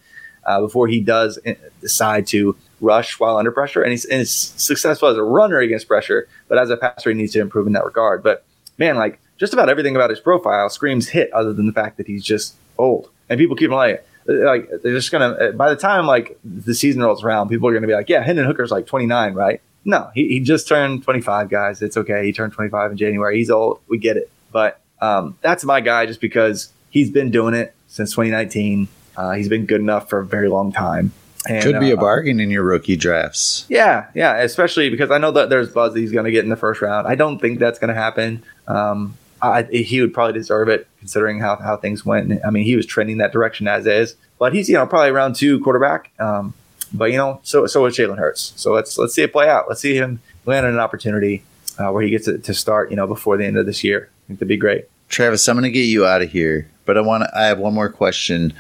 uh, 0.46 0.60
before 0.62 0.88
he 0.88 1.00
does 1.00 1.38
uh, 1.46 1.54
decide 1.80 2.26
to 2.28 2.56
rush 2.82 3.20
while 3.20 3.38
under 3.38 3.52
pressure. 3.52 3.84
And 3.84 3.92
he's, 3.92 4.06
and 4.06 4.20
he's 4.20 4.32
successful 4.32 5.10
as 5.10 5.18
a 5.18 5.24
runner 5.24 5.60
against 5.60 5.88
pressure, 5.88 6.28
but 6.48 6.58
as 6.58 6.72
a 6.72 6.78
passer, 6.78 7.12
he 7.12 7.16
needs 7.16 7.34
to 7.34 7.40
improve 7.40 7.68
in 7.68 7.74
that 7.74 7.86
regard. 7.86 8.24
But 8.24 8.44
man, 8.80 8.96
like 8.96 9.20
just 9.38 9.54
about 9.54 9.70
everything 9.70 9.96
about 9.96 10.10
his 10.10 10.20
profile 10.20 10.70
screams 10.70 11.10
hit, 11.10 11.32
other 11.34 11.54
than 11.54 11.68
the 11.68 11.74
fact 11.74 11.98
that 11.98 12.08
he's 12.08 12.24
just 12.24 12.56
old. 12.80 13.10
And 13.30 13.38
people 13.38 13.56
keep 13.56 13.70
like, 13.70 14.06
like 14.26 14.70
they're 14.84 14.94
just 14.94 15.12
gonna. 15.12 15.54
By 15.54 15.70
the 15.70 15.76
time 15.76 16.06
like 16.06 16.38
the 16.44 16.74
season 16.74 17.02
rolls 17.02 17.24
around, 17.24 17.50
people 17.50 17.68
are 17.70 17.74
gonna 17.74 17.88
be 17.88 17.94
like, 17.94 18.10
"Yeah, 18.10 18.24
Hendon 18.24 18.46
Hooker's 18.46 18.72
like 18.72 18.86
29, 18.86 19.34
right?" 19.34 19.62
No, 19.86 20.10
he, 20.14 20.28
he 20.28 20.40
just 20.40 20.68
turned 20.68 21.04
25, 21.04 21.50
guys. 21.50 21.82
It's 21.82 21.98
okay. 21.98 22.26
He 22.26 22.34
turned 22.34 22.54
25 22.54 22.92
in 22.92 22.98
January. 22.98 23.38
He's 23.38 23.50
old. 23.50 23.80
We 23.88 23.98
get 23.98 24.18
it. 24.18 24.30
But 24.52 24.80
um, 25.02 25.38
that's 25.42 25.64
my 25.64 25.82
guy, 25.82 26.06
just 26.06 26.22
because 26.22 26.72
he's 26.90 27.10
been 27.10 27.32
doing 27.32 27.54
it 27.54 27.74
since 27.88 28.12
2019. 28.12 28.88
Uh, 29.16 29.32
he's 29.32 29.50
been 29.50 29.66
good 29.66 29.82
enough 29.82 30.10
for 30.10 30.20
a 30.20 30.26
very 30.26 30.50
long 30.50 30.72
time. 30.72 31.12
And, 31.48 31.64
Could 31.64 31.80
be 31.80 31.92
uh, 31.92 31.96
a 31.96 31.98
bargain 31.98 32.40
in 32.40 32.50
your 32.50 32.64
rookie 32.64 32.98
drafts. 32.98 33.66
Yeah, 33.70 34.08
yeah, 34.14 34.38
especially 34.38 34.90
because 34.90 35.10
I 35.10 35.18
know 35.18 35.32
that 35.32 35.50
there's 35.50 35.70
buzz 35.70 35.94
that 35.94 36.00
he's 36.00 36.12
going 36.12 36.26
to 36.26 36.32
get 36.32 36.44
in 36.44 36.50
the 36.50 36.58
first 36.58 36.82
round. 36.82 37.08
I 37.08 37.16
don't 37.16 37.40
think 37.40 37.60
that's 37.60 37.80
going 37.80 37.94
to 37.94 38.00
happen. 38.00 38.44
Um, 38.68 39.18
I, 39.42 39.64
he 39.64 40.02
would 40.02 40.14
probably 40.14 40.34
deserve 40.34 40.68
it 40.68 40.88
considering 41.00 41.40
how, 41.40 41.56
how 41.56 41.78
things 41.78 42.06
went. 42.06 42.46
I 42.46 42.50
mean, 42.50 42.66
he 42.66 42.76
was 42.76 42.86
trending 42.86 43.20
that 43.20 43.32
direction 43.32 43.70
as 43.70 43.88
is, 43.88 44.16
but 44.38 44.54
he's 44.54 44.68
you 44.68 44.76
know 44.76 44.86
probably 44.86 45.10
around 45.10 45.36
two 45.36 45.62
quarterback. 45.62 46.12
Um, 46.20 46.54
but 46.94 47.12
you 47.12 47.18
know, 47.18 47.40
so 47.44 47.66
so 47.68 47.86
is 47.86 47.98
Jalen 47.98 48.18
Hurts. 48.18 48.54
So 48.56 48.74
let's 48.74 48.98
let's 48.98 49.14
see 49.14 49.24
it 49.24 49.32
play 49.32 49.50
out. 49.50 49.68
Let's 49.68 49.82
see 49.82 49.96
him 49.96 50.22
land 50.46 50.66
an 50.66 50.80
opportunity 50.80 51.44
uh, 51.78 51.92
where 51.92 52.04
he 52.04 52.10
gets 52.10 52.26
to, 52.26 52.38
to 52.38 52.54
start. 52.54 52.90
You 52.90 52.98
know, 52.98 53.08
before 53.08 53.38
the 53.38 53.46
end 53.46 53.58
of 53.58 53.66
this 53.66 53.84
year. 53.84 54.10
I 54.12 54.28
think 54.28 54.40
that'd 54.40 54.48
be 54.48 54.58
great. 54.58 54.86
Travis, 55.08 55.48
I'm 55.48 55.56
going 55.56 55.64
to 55.64 55.72
get 55.72 55.86
you 55.86 56.06
out 56.06 56.22
of 56.22 56.32
here, 56.32 56.70
but 56.86 56.98
I 56.98 57.02
want 57.02 57.24
I 57.36 57.46
have 57.46 57.60
one 57.60 57.74
more 57.74 57.90
question. 57.90 58.54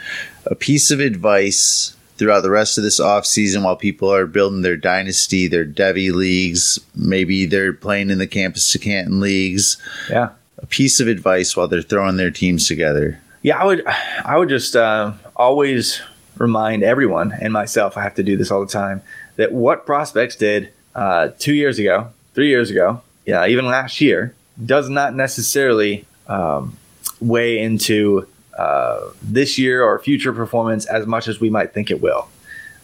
A 0.46 0.56
piece 0.56 0.92
of 0.92 1.00
advice 1.00 1.96
throughout 2.18 2.42
the 2.42 2.50
rest 2.50 2.78
of 2.78 2.84
this 2.84 3.00
off 3.00 3.26
season 3.26 3.64
while 3.64 3.78
people 3.78 4.14
are 4.14 4.26
building 4.26 4.62
their 4.62 4.76
dynasty, 4.76 5.48
their 5.48 5.66
Devy 5.66 6.12
leagues, 6.12 6.78
maybe 6.94 7.46
they're 7.46 7.72
playing 7.72 8.10
in 8.10 8.18
the 8.18 8.28
campus 8.28 8.72
to 8.74 8.80
Canton 8.80 9.20
leagues. 9.20 9.78
Yeah 10.10 10.30
a 10.62 10.66
piece 10.68 11.00
of 11.00 11.08
advice 11.08 11.56
while 11.56 11.68
they're 11.68 11.82
throwing 11.82 12.18
their 12.18 12.32
teams 12.32 12.68
together? 12.68 13.20
Yeah, 13.42 13.60
I 13.60 13.66
would. 13.66 13.88
I 13.88 14.38
would 14.38 14.50
just 14.50 14.76
uh, 14.76 15.14
always 15.36 16.02
remind 16.40 16.82
everyone 16.82 17.32
and 17.40 17.54
myself. 17.54 17.96
I 17.98 18.02
have 18.02 18.16
to 18.16 18.24
do 18.24 18.36
this 18.36 18.50
all 18.50 18.62
the 18.62 18.72
time. 18.72 19.04
That 19.36 19.52
what 19.52 19.86
prospects 19.86 20.36
did 20.36 20.74
uh, 20.96 21.30
two 21.38 21.54
years 21.54 21.78
ago, 21.78 22.12
three 22.34 22.50
years 22.50 22.72
ago, 22.72 23.02
yeah, 23.26 23.46
even 23.46 23.66
last 23.66 24.02
year, 24.02 24.34
does 24.66 24.90
not 24.90 25.14
necessarily 25.14 26.06
um, 26.28 26.78
weigh 27.22 27.60
into 27.60 28.28
uh, 28.58 29.10
this 29.22 29.58
year 29.58 29.84
or 29.84 30.00
future 30.00 30.34
performance 30.34 30.86
as 30.88 31.06
much 31.06 31.28
as 31.28 31.40
we 31.40 31.50
might 31.50 31.74
think 31.74 31.92
it 31.92 32.02
will. 32.02 32.28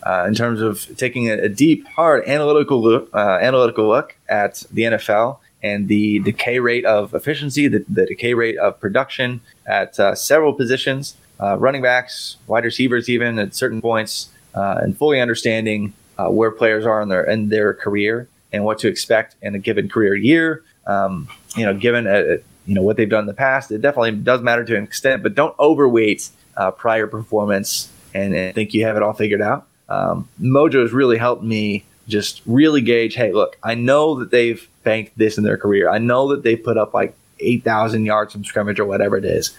Uh, 0.04 0.26
in 0.28 0.36
terms 0.36 0.62
of 0.62 0.86
taking 0.98 1.30
a, 1.32 1.34
a 1.34 1.50
deep, 1.50 1.88
hard 1.88 2.24
analytical 2.28 2.82
look, 2.82 3.10
uh, 3.16 3.40
analytical 3.42 3.88
look 3.88 4.16
at 4.30 4.64
the 4.72 4.84
NFL 4.84 5.40
and 5.64 5.88
the 5.88 6.20
decay 6.20 6.60
rate 6.60 6.86
of 6.86 7.16
efficiency, 7.16 7.68
the, 7.68 7.84
the 7.90 8.06
decay 8.06 8.36
rate 8.36 8.58
of 8.58 8.80
production 8.80 9.42
at 9.66 10.00
uh, 10.00 10.14
several 10.14 10.54
positions, 10.54 11.18
uh, 11.40 11.58
running 11.58 11.82
backs, 11.82 12.38
wide 12.48 12.64
receivers, 12.64 13.10
even 13.10 13.40
at 13.40 13.56
certain 13.56 13.82
points, 13.82 14.30
uh, 14.54 14.80
and 14.82 14.98
fully 14.98 15.20
understanding 15.20 15.94
uh, 16.18 16.30
where 16.30 16.52
players 16.52 16.86
are 16.86 17.02
in 17.02 17.10
their 17.10 17.24
in 17.24 17.50
their 17.50 17.74
career 17.74 18.28
and 18.54 18.64
what 18.64 18.80
to 18.80 18.88
expect 18.88 19.36
in 19.42 19.56
a 19.56 19.60
given 19.60 19.90
career 19.90 20.16
year. 20.16 20.64
Um, 20.88 21.28
you 21.56 21.66
know, 21.66 21.74
given 21.74 22.08
a, 22.08 22.36
uh, 22.36 22.38
you 22.66 22.76
know 22.76 22.82
what 22.82 22.98
they've 22.98 23.10
done 23.10 23.22
in 23.22 23.28
the 23.28 23.34
past, 23.34 23.72
it 23.72 23.82
definitely 23.82 24.12
does 24.12 24.42
matter 24.42 24.64
to 24.64 24.78
an 24.78 24.84
extent, 24.84 25.24
but 25.24 25.36
don't 25.36 25.58
overweight 25.60 26.30
uh, 26.58 26.72
prior 26.72 27.08
performance 27.08 27.92
and, 28.14 28.34
and, 28.34 28.56
think 28.56 28.74
you 28.74 28.86
have 28.86 28.96
it 28.96 29.04
all 29.04 29.14
figured 29.14 29.42
out. 29.42 29.68
Um, 29.90 30.30
Mojo 30.42 30.82
has 30.82 30.94
really 30.94 31.18
helped 31.18 31.44
me 31.44 31.84
just 32.08 32.42
really 32.46 32.82
gauge. 32.82 33.16
Hey, 33.16 33.32
look, 33.34 33.58
I 33.62 33.76
know 33.76 34.20
that 34.20 34.32
they've 34.32 34.68
banked 34.84 35.18
this 35.18 35.38
in 35.38 35.44
their 35.44 35.58
career. 35.58 35.90
I 35.90 35.98
know 35.98 36.30
that 36.30 36.44
they 36.44 36.56
put 36.56 36.78
up 36.78 36.94
like 36.94 37.16
8,000 37.40 38.06
yards 38.06 38.32
from 38.32 38.46
scrimmage 38.46 38.80
or 38.80 38.86
whatever 38.86 39.18
it 39.18 39.26
is. 39.26 39.56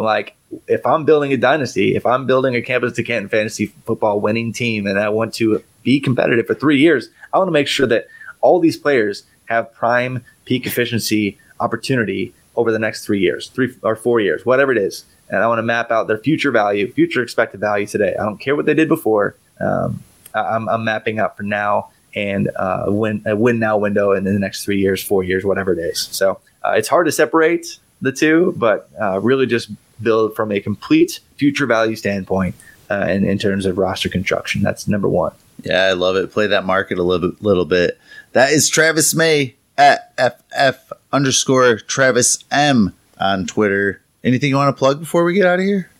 Like, 0.00 0.34
if 0.68 0.84
I'm 0.86 1.04
building 1.04 1.32
a 1.32 1.36
dynasty, 1.36 1.96
if 1.96 2.06
I'm 2.06 2.26
building 2.26 2.54
a 2.54 2.62
campus 2.62 2.94
to 2.94 3.02
Canton 3.02 3.28
fantasy 3.28 3.66
football 3.84 4.20
winning 4.20 4.52
team 4.52 4.86
and 4.86 4.98
I 4.98 5.08
want 5.08 5.34
to 5.34 5.62
be 5.82 6.00
competitive 6.00 6.46
for 6.46 6.54
three 6.54 6.78
years, 6.78 7.08
I 7.32 7.38
want 7.38 7.48
to 7.48 7.52
make 7.52 7.68
sure 7.68 7.86
that 7.88 8.06
all 8.40 8.60
these 8.60 8.76
players 8.76 9.24
have 9.46 9.72
prime 9.72 10.24
peak 10.44 10.66
efficiency 10.66 11.38
opportunity 11.60 12.32
over 12.54 12.72
the 12.72 12.78
next 12.78 13.04
three 13.04 13.20
years, 13.20 13.48
three 13.48 13.74
or 13.82 13.96
four 13.96 14.20
years, 14.20 14.46
whatever 14.46 14.72
it 14.72 14.78
is. 14.78 15.04
And 15.28 15.42
I 15.42 15.46
want 15.48 15.58
to 15.58 15.64
map 15.64 15.90
out 15.90 16.06
their 16.06 16.18
future 16.18 16.50
value, 16.50 16.90
future 16.92 17.22
expected 17.22 17.60
value 17.60 17.86
today. 17.86 18.14
I 18.18 18.24
don't 18.24 18.38
care 18.38 18.54
what 18.54 18.66
they 18.66 18.74
did 18.74 18.88
before. 18.88 19.36
Um, 19.60 20.02
I'm, 20.34 20.68
I'm 20.68 20.84
mapping 20.84 21.18
out 21.18 21.36
for 21.36 21.42
now 21.42 21.90
and 22.14 22.50
uh, 22.56 22.84
win 22.88 23.22
a 23.26 23.36
win 23.36 23.58
now 23.58 23.76
window 23.76 24.12
in 24.12 24.24
the 24.24 24.38
next 24.38 24.64
three 24.64 24.78
years, 24.78 25.02
four 25.02 25.22
years, 25.22 25.44
whatever 25.44 25.72
it 25.72 25.78
is. 25.78 26.08
So 26.12 26.40
uh, 26.64 26.72
it's 26.72 26.88
hard 26.88 27.06
to 27.06 27.12
separate 27.12 27.78
the 28.00 28.12
two, 28.12 28.54
but 28.56 28.88
uh, 29.00 29.20
really 29.20 29.46
just 29.46 29.70
build 30.02 30.34
from 30.34 30.52
a 30.52 30.60
complete 30.60 31.20
future 31.36 31.66
value 31.66 31.96
standpoint 31.96 32.54
uh, 32.90 33.06
in, 33.08 33.24
in 33.24 33.38
terms 33.38 33.66
of 33.66 33.78
roster 33.78 34.08
construction. 34.08 34.62
That's 34.62 34.88
number 34.88 35.08
one. 35.08 35.32
Yeah, 35.62 35.84
I 35.84 35.92
love 35.92 36.16
it. 36.16 36.32
Play 36.32 36.46
that 36.48 36.64
market 36.64 36.98
a 36.98 37.02
little 37.02 37.30
bit, 37.30 37.42
little 37.42 37.64
bit. 37.64 37.98
That 38.32 38.50
is 38.50 38.68
Travis 38.68 39.14
May 39.14 39.54
at 39.78 40.12
FF 40.18 40.92
underscore 41.12 41.78
Travis 41.78 42.44
M 42.50 42.94
on 43.18 43.46
Twitter. 43.46 44.02
Anything 44.22 44.50
you 44.50 44.56
want 44.56 44.74
to 44.74 44.78
plug 44.78 45.00
before 45.00 45.24
we 45.24 45.34
get 45.34 45.46
out 45.46 45.58
of 45.58 45.64
here? 45.64 45.90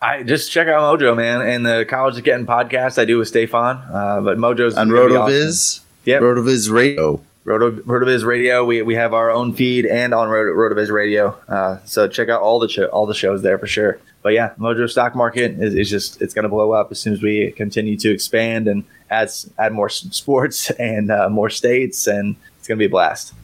I 0.00 0.24
just 0.24 0.50
check 0.50 0.66
out 0.66 0.98
Mojo, 0.98 1.16
man, 1.16 1.42
and 1.42 1.64
the 1.64 1.86
College 1.88 2.16
to 2.16 2.22
Canton 2.22 2.46
podcast 2.46 2.98
I 2.98 3.04
do 3.04 3.18
with 3.18 3.28
Stefan. 3.28 3.76
Uh, 3.76 4.20
but 4.20 4.36
Mojo's 4.36 4.76
on 4.76 4.88
RotoViz. 4.88 5.48
Awesome. 5.48 5.86
Yep. 6.04 6.22
RotoViz 6.22 6.72
Radio. 6.72 7.20
Roto, 7.44 7.72
RotoViz 7.72 8.24
Radio. 8.24 8.64
We, 8.64 8.82
we 8.82 8.94
have 8.94 9.14
our 9.14 9.30
own 9.30 9.52
feed 9.52 9.84
and 9.86 10.14
on 10.14 10.28
Roto, 10.28 10.52
RotoViz 10.52 10.90
Radio. 10.90 11.36
Uh, 11.48 11.78
so 11.84 12.06
check 12.06 12.28
out 12.28 12.40
all 12.40 12.58
the 12.58 12.68
cho- 12.68 12.86
all 12.86 13.06
the 13.06 13.14
shows 13.14 13.42
there 13.42 13.58
for 13.58 13.66
sure. 13.66 13.98
But 14.22 14.34
yeah, 14.34 14.54
Mojo 14.58 14.88
stock 14.88 15.16
market 15.16 15.60
is, 15.60 15.74
is 15.74 15.90
just 15.90 16.22
it's 16.22 16.32
going 16.34 16.44
to 16.44 16.48
blow 16.48 16.72
up 16.72 16.92
as 16.92 17.00
soon 17.00 17.12
as 17.12 17.22
we 17.22 17.50
continue 17.52 17.96
to 17.98 18.10
expand 18.12 18.68
and 18.68 18.84
add 19.10 19.30
add 19.58 19.72
more 19.72 19.88
sports 19.88 20.70
and 20.78 21.10
uh, 21.10 21.28
more 21.28 21.50
states, 21.50 22.06
and 22.06 22.36
it's 22.58 22.68
going 22.68 22.78
to 22.78 22.82
be 22.82 22.86
a 22.86 22.90
blast. 22.90 23.34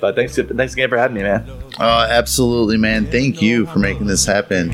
But 0.00 0.16
thanks, 0.16 0.36
thanks 0.36 0.72
again 0.74 0.88
for 0.88 0.98
having 0.98 1.16
me, 1.16 1.22
man. 1.22 1.48
Oh, 1.78 2.06
absolutely, 2.10 2.76
man. 2.76 3.06
Thank 3.06 3.40
you 3.40 3.64
for 3.66 3.78
making 3.78 4.06
this 4.06 4.26
happen. 4.26 4.72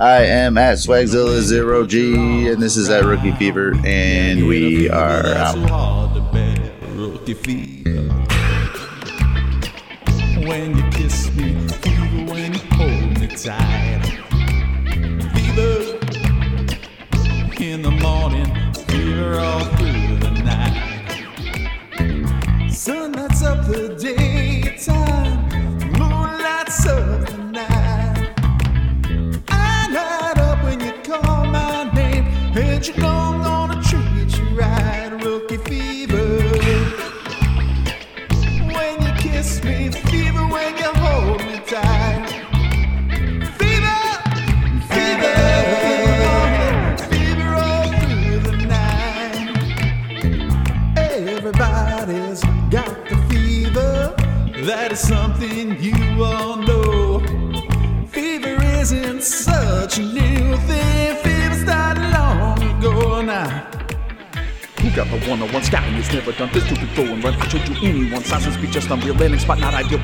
I 0.00 0.24
am 0.24 0.56
at 0.56 0.78
Swagzilla 0.78 1.40
Zero 1.40 1.86
G, 1.86 2.48
and 2.48 2.60
this 2.60 2.76
is 2.76 2.88
at 2.88 3.04
Rookie 3.04 3.32
Fever, 3.32 3.74
and 3.84 4.46
we 4.48 4.88
are 4.88 5.26
out. 5.26 5.56
When 10.46 10.76
you 10.76 10.82
kiss 10.90 11.32
me, 11.36 11.54
fever 11.68 12.32
when 12.32 12.54
you 12.54 12.60
hold 12.72 13.20
me 13.20 13.28
tight. 13.28 13.81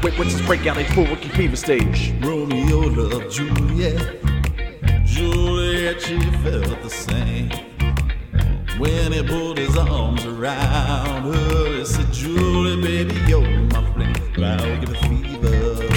Wait, 0.00 0.16
when's 0.16 0.32
this 0.36 0.46
breakout? 0.46 0.76
A 0.76 0.84
full 0.92 1.16
fever 1.16 1.56
stage. 1.56 2.14
Romeo 2.20 2.78
loved 2.78 3.32
Juliet. 3.32 4.00
Juliet, 5.04 6.00
she 6.00 6.20
felt 6.42 6.80
the 6.82 6.88
same. 6.88 7.50
When 8.78 9.12
he 9.12 9.22
put 9.24 9.58
his 9.58 9.76
arms 9.76 10.24
around 10.24 11.34
her, 11.34 11.78
he 11.78 11.84
said, 11.84 12.12
Julie, 12.12 12.80
baby, 12.80 13.16
you're 13.26 13.42
my 13.42 13.82
flame. 13.92 14.14
I'll 14.44 14.78
give 14.78 14.90
it 14.90 14.98
fever. 14.98 15.88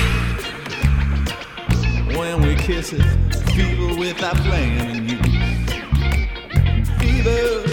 When 2.17 2.41
we 2.41 2.55
kiss 2.55 2.93
it, 2.93 3.03
fever 3.53 3.99
without 3.99 4.37
blaming 4.37 5.09
you. 5.09 5.19
Fever, 6.97 7.70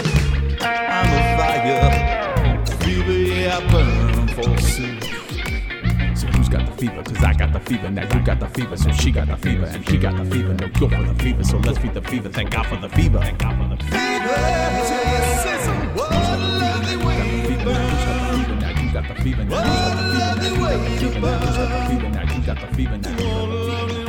fever? 6.79 7.03
Cause 7.03 7.23
I 7.23 7.33
got 7.33 7.51
the 7.53 7.59
fever. 7.59 7.89
Now 7.89 8.03
you 8.03 8.23
got 8.23 8.39
the 8.39 8.47
fever. 8.47 8.77
So 8.77 8.91
she 8.91 9.11
got 9.11 9.27
the 9.27 9.37
fever. 9.37 9.65
And 9.65 9.87
he 9.87 9.97
got 9.97 10.15
the 10.15 10.25
fever. 10.25 10.53
No 10.53 10.67
go 10.69 10.89
for 10.89 11.03
the 11.03 11.15
fever. 11.23 11.43
So 11.43 11.57
let's 11.57 11.77
feed 11.77 11.93
the 11.93 12.01
fever. 12.01 12.29
Thank 12.29 12.51
God 12.51 12.65
for 12.67 12.77
the 12.77 12.89
fever. 12.89 13.19
Thank 13.19 13.39
God 13.39 13.57
for 13.57 13.67
the 13.75 13.83
fever. 13.83 13.99
Now 18.59 18.81
you 18.81 18.91
got 18.93 19.07
the 19.07 19.15
fever. 19.15 19.43
Now 19.43 19.59
you 19.61 19.73
got 19.73 19.87
the 19.87 19.95
fever. 19.95 20.05
Now 20.05 20.09
you 20.09 20.19
got 20.19 20.37
the 20.37 20.45
fever. 20.45 20.69
Now 20.69 20.93
you 21.01 21.11
got 21.15 21.59
the 21.59 21.79
fever. 21.89 22.09
Now 22.09 22.23
you 22.23 22.41
got 22.45 22.59
the 22.59 22.67
fever. 22.75 22.97
Now 22.97 23.09
you 23.09 23.21
got 23.25 23.89
the 23.89 23.95
fever. 23.95 24.08